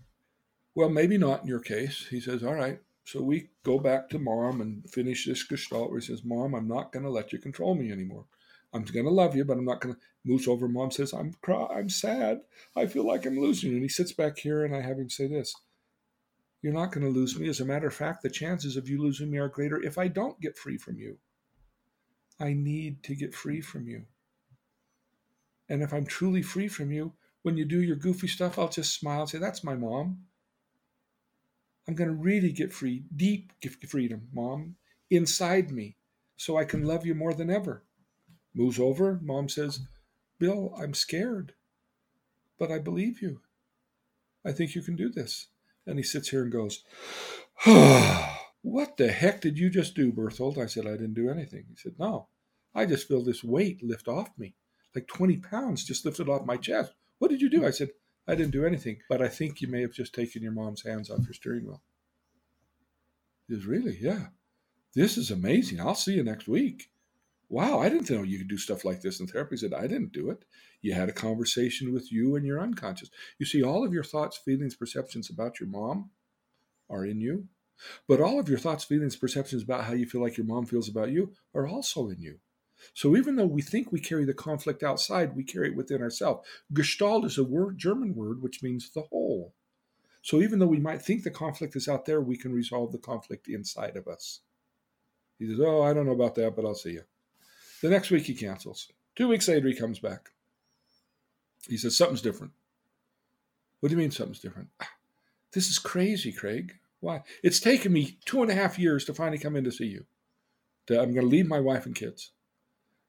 [0.75, 2.07] Well, maybe not in your case.
[2.09, 2.79] He says, all right.
[3.05, 6.67] So we go back to mom and finish this gestalt where he says, Mom, I'm
[6.67, 8.25] not going to let you control me anymore.
[8.75, 10.01] I'm going to love you, but I'm not going to.
[10.25, 10.67] Moves over.
[10.67, 12.41] Mom says, I'm cry- I'm sad.
[12.75, 13.75] I feel like I'm losing you.
[13.77, 15.55] And he sits back here, and I have him say this
[16.61, 17.47] You're not going to lose me.
[17.47, 20.09] As a matter of fact, the chances of you losing me are greater if I
[20.09, 21.19] don't get free from you.
[22.39, 24.03] I need to get free from you.
[25.69, 27.13] And if I'm truly free from you,
[27.43, 30.23] when you do your goofy stuff, I'll just smile and say, That's my mom.
[31.87, 33.53] I'm going to really get free, deep
[33.87, 34.75] freedom, mom,
[35.09, 35.95] inside me,
[36.35, 37.84] so I can love you more than ever
[38.55, 39.19] moves over.
[39.21, 39.81] Mom says,
[40.39, 41.53] Bill, I'm scared,
[42.57, 43.41] but I believe you.
[44.45, 45.47] I think you can do this.
[45.87, 46.83] And he sits here and goes,
[48.61, 50.57] What the heck did you just do, Berthold?
[50.57, 51.65] I said, I didn't do anything.
[51.69, 52.27] He said, No,
[52.73, 54.55] I just feel this weight lift off me.
[54.95, 56.93] Like 20 pounds just lifted off my chest.
[57.19, 57.65] What did you do?
[57.65, 57.89] I said,
[58.27, 61.11] I didn't do anything, but I think you may have just taken your mom's hands
[61.11, 61.81] off your steering wheel.
[63.47, 63.97] He goes, Really?
[64.01, 64.27] Yeah.
[64.95, 65.79] This is amazing.
[65.79, 66.89] I'll see you next week.
[67.47, 69.55] Wow, I didn't know you could do stuff like this in therapy.
[69.55, 70.45] He said, I didn't do it.
[70.81, 73.09] You had a conversation with you and your unconscious.
[73.37, 76.09] You see, all of your thoughts, feelings, perceptions about your mom
[76.89, 77.47] are in you,
[78.07, 80.89] but all of your thoughts, feelings, perceptions about how you feel like your mom feels
[80.89, 82.39] about you are also in you.
[82.93, 86.47] So even though we think we carry the conflict outside, we carry it within ourselves.
[86.73, 89.53] Gestalt is a word, German word, which means the whole.
[90.21, 92.97] So even though we might think the conflict is out there, we can resolve the
[92.97, 94.41] conflict inside of us.
[95.37, 97.03] He says, Oh, I don't know about that, but I'll see you.
[97.85, 98.91] The next week he cancels.
[99.15, 100.31] Two weeks later, he comes back.
[101.69, 102.53] He says, Something's different.
[103.79, 104.69] What do you mean something's different?
[104.81, 104.89] Ah,
[105.53, 106.79] this is crazy, Craig.
[106.99, 107.21] Why?
[107.43, 110.05] It's taken me two and a half years to finally come in to see you.
[110.89, 112.31] I'm going to leave my wife and kids.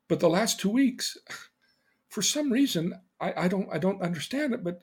[0.09, 1.17] But the last two weeks,
[2.11, 4.83] for some reason, I, I don't I don't understand it, but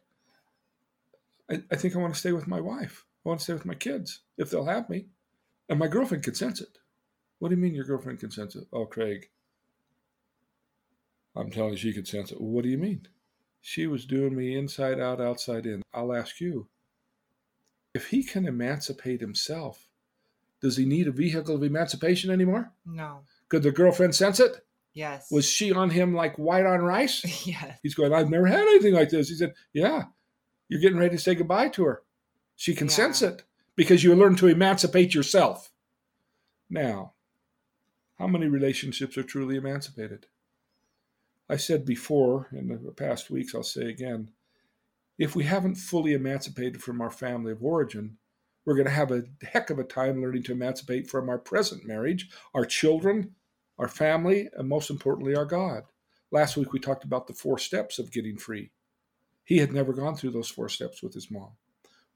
[1.52, 3.06] I, I think I want to stay with my wife.
[3.24, 5.06] I want to stay with my kids if they'll have me.
[5.70, 6.80] And my girlfriend consents it.
[7.38, 8.66] What do you mean your girlfriend consents it?
[8.74, 9.30] Oh, Craig.
[11.36, 12.40] I'm telling you, she could sense it.
[12.40, 13.08] Well, what do you mean?
[13.62, 15.84] She was doing me inside out, outside in.
[15.94, 16.68] I'll ask you
[17.94, 19.88] if he can emancipate himself,
[20.62, 22.72] does he need a vehicle of emancipation anymore?
[22.86, 23.22] No.
[23.50, 24.66] Could the girlfriend sense it?
[24.94, 25.32] Yes.
[25.32, 27.46] Was she on him like white on rice?
[27.48, 27.80] yes.
[27.84, 29.30] He's going, I've never had anything like this.
[29.30, 30.04] He said, Yeah,
[30.68, 32.04] you're getting ready to say goodbye to her.
[32.56, 32.94] She can yeah.
[32.94, 33.44] sense it
[33.76, 35.72] because you learn to emancipate yourself.
[36.70, 37.14] Now,
[38.18, 40.28] how many relationships are truly emancipated?
[41.54, 44.32] I said before in the past weeks, I'll say again
[45.20, 48.18] if we haven't fully emancipated from our family of origin,
[48.66, 51.86] we're going to have a heck of a time learning to emancipate from our present
[51.86, 53.36] marriage, our children,
[53.78, 55.84] our family, and most importantly, our God.
[56.32, 58.72] Last week we talked about the four steps of getting free.
[59.44, 61.52] He had never gone through those four steps with his mom.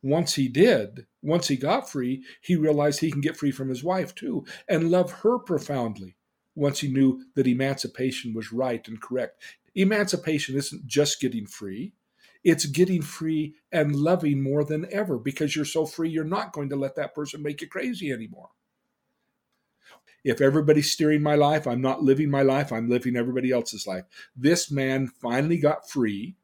[0.02, 3.84] Once he did, once he got free, he realized he can get free from his
[3.84, 6.17] wife too and love her profoundly
[6.58, 9.42] once he knew that emancipation was right and correct.
[9.76, 11.94] Emancipation isn't just getting free,
[12.44, 16.70] it's getting free and loving more than ever because you're so free, you're not going
[16.70, 18.50] to let that person make you crazy anymore.
[20.24, 24.06] If everybody's steering my life, I'm not living my life, I'm living everybody else's life.
[24.36, 26.36] This man finally got free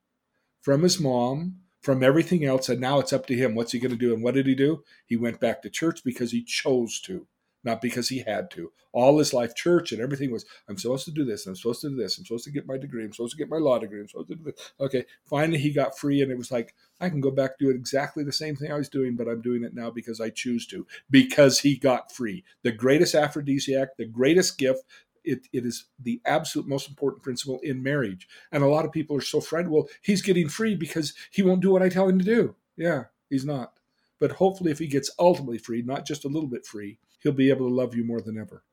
[0.62, 3.56] from his mom, from everything else, and now it's up to him.
[3.56, 4.14] What's he going to do?
[4.14, 4.84] And what did he do?
[5.06, 7.28] He went back to church because he chose to
[7.64, 8.72] not because he had to.
[8.92, 11.90] All his life, church and everything was, I'm supposed to do this, I'm supposed to
[11.90, 14.00] do this, I'm supposed to get my degree, I'm supposed to get my law degree,
[14.00, 14.74] I'm supposed to do this.
[14.80, 18.24] Okay, finally he got free, and it was like, I can go back do exactly
[18.24, 20.86] the same thing I was doing, but I'm doing it now because I choose to,
[21.10, 22.44] because he got free.
[22.64, 24.84] The greatest aphrodisiac, the greatest gift.
[25.26, 28.28] It, it is the absolute most important principle in marriage.
[28.52, 29.74] And a lot of people are so frightened.
[29.74, 32.56] Well, he's getting free because he won't do what I tell him to do.
[32.76, 33.72] Yeah, he's not.
[34.20, 37.50] But hopefully, if he gets ultimately free, not just a little bit free, he'll be
[37.50, 38.64] able to love you more than ever.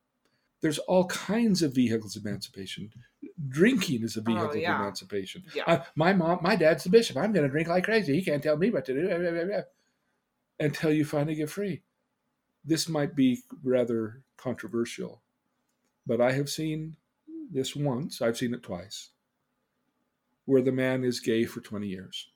[0.61, 2.92] There's all kinds of vehicles of emancipation.
[3.48, 4.74] Drinking is a vehicle oh, yeah.
[4.74, 5.44] of emancipation.
[5.55, 5.62] Yeah.
[5.66, 7.16] Uh, my mom, my dad's the bishop.
[7.16, 8.14] I'm going to drink like crazy.
[8.14, 9.62] He can't tell me what to do.
[10.61, 11.82] Until you finally get free.
[12.62, 15.22] This might be rather controversial,
[16.07, 16.96] but I have seen
[17.51, 18.20] this once.
[18.20, 19.11] I've seen it twice,
[20.44, 22.28] where the man is gay for 20 years.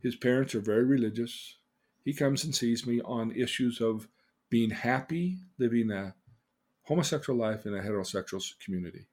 [0.00, 1.56] His parents are very religious.
[2.04, 4.06] He comes and sees me on issues of
[4.48, 6.14] being happy living a
[6.82, 9.06] homosexual life in a heterosexual community.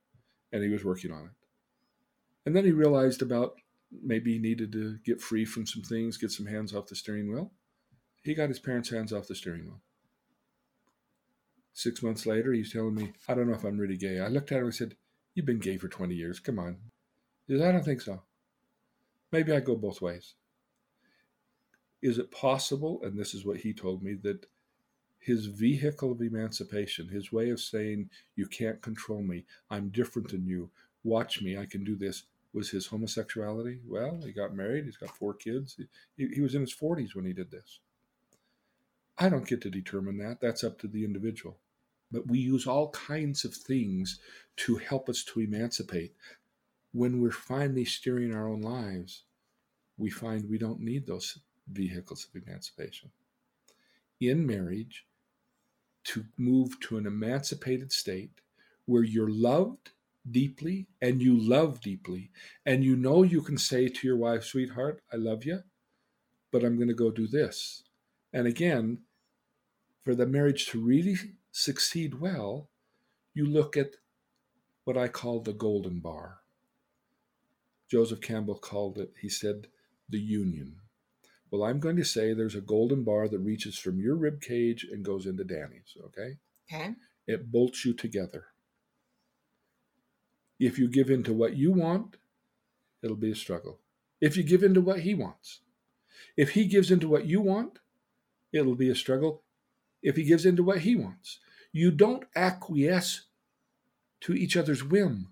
[0.52, 1.32] And he was working on it.
[2.46, 3.56] And then he realized about
[3.92, 7.32] maybe he needed to get free from some things, get some hands off the steering
[7.32, 7.52] wheel.
[8.24, 9.82] He got his parents' hands off the steering wheel.
[11.74, 14.20] Six months later, he's telling me, I don't know if I'm really gay.
[14.20, 14.96] I looked at him and said,
[15.34, 16.40] You've been gay for 20 years.
[16.40, 16.78] Come on.
[17.48, 18.22] He said, I don't think so.
[19.32, 20.36] Maybe I go both ways.
[22.04, 24.46] Is it possible, and this is what he told me, that
[25.24, 30.46] his vehicle of emancipation, his way of saying, You can't control me, I'm different than
[30.46, 30.70] you,
[31.04, 33.80] watch me, I can do this, was his homosexuality.
[33.88, 35.78] Well, he got married, he's got four kids.
[36.18, 37.80] He, he was in his 40s when he did this.
[39.18, 41.58] I don't get to determine that, that's up to the individual.
[42.12, 44.20] But we use all kinds of things
[44.58, 46.14] to help us to emancipate.
[46.92, 49.24] When we're finally steering our own lives,
[49.98, 51.40] we find we don't need those
[51.72, 53.10] vehicles of emancipation.
[54.20, 55.06] In marriage,
[56.04, 58.42] to move to an emancipated state
[58.86, 59.92] where you're loved
[60.30, 62.32] deeply and you love deeply
[62.66, 65.60] and you know you can say to your wife sweetheart i love you
[66.52, 67.84] but i'm going to go do this
[68.32, 69.00] and again
[70.06, 71.18] for the marriage to really
[71.52, 72.70] succeed well
[73.34, 73.96] you look at
[74.86, 76.40] what i call the golden bar
[77.90, 79.68] joseph campbell called it he said
[80.10, 80.76] the union.
[81.54, 84.88] Well, I'm going to say there's a golden bar that reaches from your rib cage
[84.92, 86.38] and goes into Danny's, okay?
[86.68, 86.96] Okay.
[87.28, 88.46] It bolts you together.
[90.60, 92.18] If you give in to what you want,
[93.04, 93.78] it'll be a struggle.
[94.20, 95.60] If you give in to what he wants,
[96.36, 97.78] if he gives into what you want,
[98.52, 99.44] it'll be a struggle.
[100.02, 101.38] If he gives into what he wants,
[101.72, 103.26] you don't acquiesce
[104.22, 105.28] to each other's whim.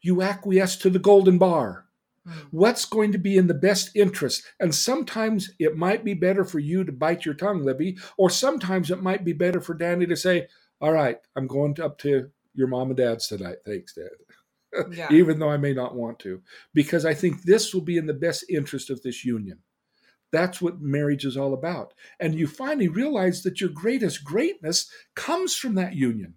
[0.00, 1.86] You acquiesce to the golden bar.
[2.26, 2.32] Mm.
[2.50, 4.44] What's going to be in the best interest?
[4.60, 8.90] And sometimes it might be better for you to bite your tongue, Libby, or sometimes
[8.90, 10.48] it might be better for Danny to say,
[10.80, 13.58] All right, I'm going up to your mom and dad's tonight.
[13.64, 14.86] Thanks, Dad.
[14.96, 15.08] Yeah.
[15.12, 18.14] Even though I may not want to, because I think this will be in the
[18.14, 19.60] best interest of this union.
[20.32, 21.94] That's what marriage is all about.
[22.18, 26.34] And you finally realize that your greatest greatness comes from that union.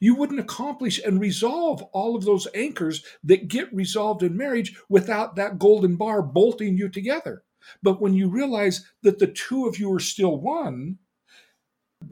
[0.00, 5.36] You wouldn't accomplish and resolve all of those anchors that get resolved in marriage without
[5.36, 7.44] that golden bar bolting you together.
[7.82, 10.98] But when you realize that the two of you are still one,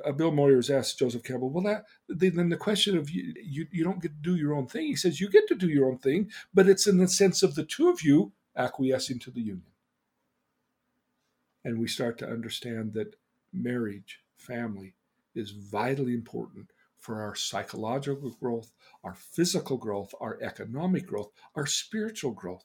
[0.04, 3.84] uh, Bill Moyers asked Joseph Campbell, well, that then the question of you, you, you
[3.84, 4.86] don't get to do your own thing.
[4.86, 7.54] He says, you get to do your own thing, but it's in the sense of
[7.54, 9.62] the two of you acquiescing to the union.
[11.64, 13.16] And we start to understand that
[13.52, 14.94] marriage, family,
[15.34, 18.72] is vitally important for our psychological growth,
[19.04, 22.64] our physical growth, our economic growth, our spiritual growth.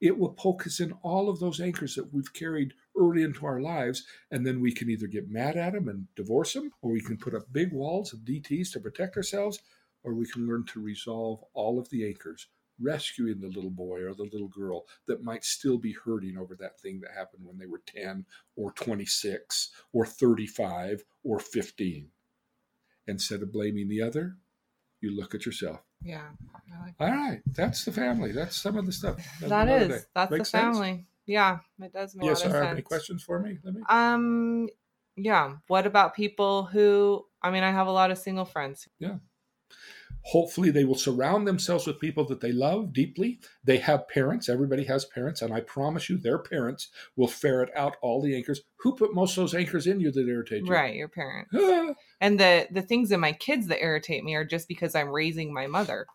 [0.00, 3.60] It will poke us in all of those anchors that we've carried early into our
[3.60, 7.00] lives, and then we can either get mad at them and divorce them, or we
[7.00, 9.60] can put up big walls of DTs to protect ourselves,
[10.02, 12.48] or we can learn to resolve all of the anchors,
[12.80, 16.80] rescuing the little boy or the little girl that might still be hurting over that
[16.80, 18.26] thing that happened when they were 10
[18.56, 22.10] or 26 or 35 or 15.
[23.06, 24.36] Instead of blaming the other,
[25.00, 25.80] you look at yourself.
[26.02, 26.28] Yeah.
[26.84, 28.32] Like All right, that's the family.
[28.32, 29.18] That's some of the stuff.
[29.42, 30.76] of that another That's Make the sense?
[30.76, 31.06] family.
[31.26, 31.58] Yeah.
[31.80, 33.58] It does make Yes, a lot of Have any questions for me?
[33.62, 33.82] Let me.
[33.88, 34.68] Um
[35.16, 35.56] yeah.
[35.66, 38.88] What about people who I mean I have a lot of single friends.
[40.24, 43.40] Hopefully, they will surround themselves with people that they love deeply.
[43.64, 44.48] They have parents.
[44.48, 48.62] Everybody has parents, and I promise you, their parents will ferret out all the anchors.
[48.76, 50.72] Who put most of those anchors in you that irritate you?
[50.72, 51.50] Right, your parents.
[51.54, 55.08] Ah, And the the things in my kids that irritate me are just because I'm
[55.08, 56.06] raising my mother.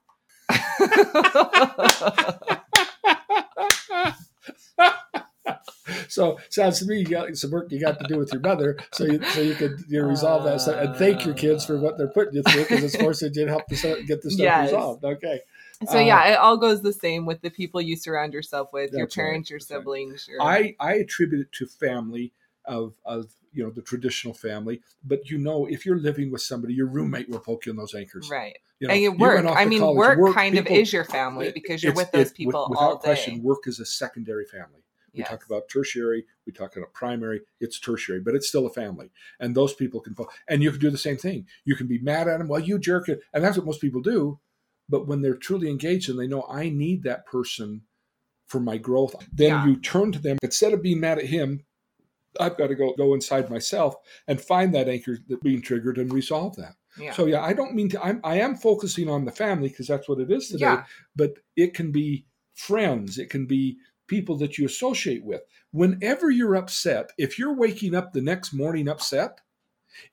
[6.08, 8.78] so sounds to me you got some work you got to do with your mother,
[8.92, 11.98] so you so you could you resolve that stuff and thank your kids for what
[11.98, 14.66] they're putting you through because it's forcing you to help this, get this stuff Yes.
[14.72, 15.04] resolved.
[15.06, 15.40] Okay.
[15.90, 18.92] so Uh, yeah, it all goes the same with the people you surround yourself with,
[18.92, 19.64] your That's right, parents, your right.
[19.68, 22.34] siblings, your I I attribute it to family
[22.66, 26.74] of of you know the traditional family, but you know if you're living with somebody,
[26.74, 28.30] your roommate will poke you in those anchors.
[28.30, 28.58] right.
[28.80, 29.44] You know, and work.
[29.48, 29.98] I mean, college.
[29.98, 32.96] work, kind people- of is your family because you're with those it- people without all
[32.98, 33.06] day.
[33.06, 33.42] question.
[33.42, 34.84] Work is a secondary family.
[35.18, 35.30] We Yes.
[35.30, 39.10] talk about tertiary, we talk about primary, it's tertiary, but it's still a family.
[39.40, 40.16] And those people can.
[40.48, 41.48] And you can do the same thing.
[41.66, 43.22] You can be mad at them, well, you jerk it.
[43.34, 44.40] And that's what most people do.
[44.90, 47.82] But when they're truly engaged and they know I need that person
[48.48, 49.66] for my growth, then Yeah.
[49.68, 50.38] you turn to them.
[50.44, 51.66] Instead of being mad at him,
[52.40, 53.96] I've got to go go inside myself
[54.28, 56.76] and find that anchor that's being triggered and resolve that.
[57.00, 57.12] yeah.
[57.14, 58.04] So yeah, I don't mean to.
[58.04, 60.66] I'm, I am focusing on the family because that's what it is today.
[60.66, 60.86] Yeah.
[61.16, 63.18] But it can be friends.
[63.18, 63.78] It can be
[64.08, 65.42] people that you associate with.
[65.72, 69.40] Whenever you're upset, if you're waking up the next morning upset,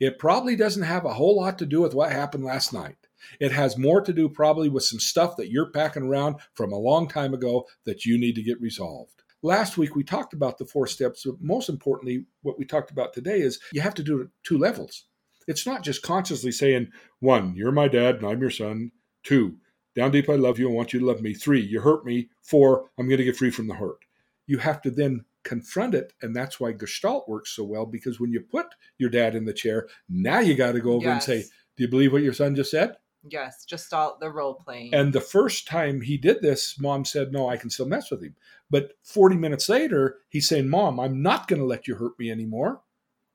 [0.01, 2.97] it probably doesn't have a whole lot to do with what happened last night.
[3.40, 6.78] It has more to do probably with some stuff that you're packing around from a
[6.78, 9.22] long time ago that you need to get resolved.
[9.42, 13.12] Last week we talked about the four steps, but most importantly, what we talked about
[13.12, 15.05] today is you have to do it two levels.
[15.47, 16.90] It's not just consciously saying,
[17.20, 18.90] one, you're my dad and I'm your son.
[19.22, 19.57] Two,
[19.95, 21.34] down deep, I love you and want you to love me.
[21.34, 22.28] Three, you hurt me.
[22.42, 23.99] Four, I'm going to get free from the hurt.
[24.47, 26.12] You have to then confront it.
[26.22, 28.66] And that's why Gestalt works so well because when you put
[28.99, 31.45] your dad in the chair, now you got to go over and say,
[31.76, 32.97] Do you believe what your son just said?
[33.30, 34.95] yes, just all the role playing.
[34.95, 38.22] And the first time he did this, mom said, No, I can still mess with
[38.22, 38.36] him.
[38.70, 42.30] But 40 minutes later, he's saying, Mom, I'm not going to let you hurt me
[42.30, 42.82] anymore.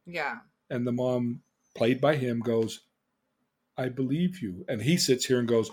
[0.05, 0.37] yeah.
[0.71, 1.41] And the mom,
[1.75, 2.81] played by him, goes,
[3.79, 4.65] I believe you.
[4.67, 5.71] And he sits here and goes,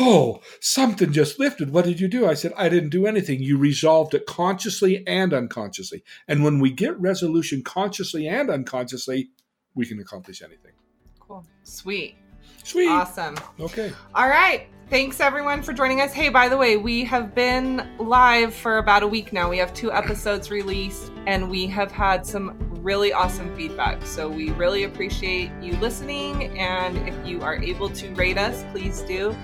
[0.00, 1.70] Oh, something just lifted.
[1.70, 2.26] What did you do?
[2.26, 3.42] I said, I didn't do anything.
[3.42, 6.02] You resolved it consciously and unconsciously.
[6.26, 9.28] And when we get resolution consciously and unconsciously,
[9.74, 10.72] we can accomplish anything.
[11.20, 11.44] Cool.
[11.62, 12.16] Sweet.
[12.64, 12.88] Sweet.
[12.88, 13.36] Awesome.
[13.60, 13.92] Okay.
[14.14, 14.66] All right.
[14.88, 16.12] Thanks everyone for joining us.
[16.12, 19.50] Hey, by the way, we have been live for about a week now.
[19.50, 24.06] We have two episodes released and we have had some really awesome feedback.
[24.06, 26.56] So we really appreciate you listening.
[26.56, 29.36] And if you are able to rate us, please do.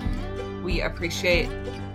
[0.63, 1.49] We appreciate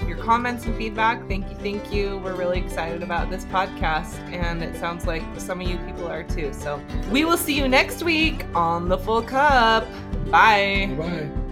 [0.06, 1.26] your comments and feedback.
[1.26, 2.18] Thank you, thank you.
[2.18, 6.22] We're really excited about this podcast, and it sounds like some of you people are
[6.22, 6.52] too.
[6.52, 9.86] So we will see you next week on the Full Cup.
[10.30, 10.94] Bye.
[10.98, 11.47] Bye.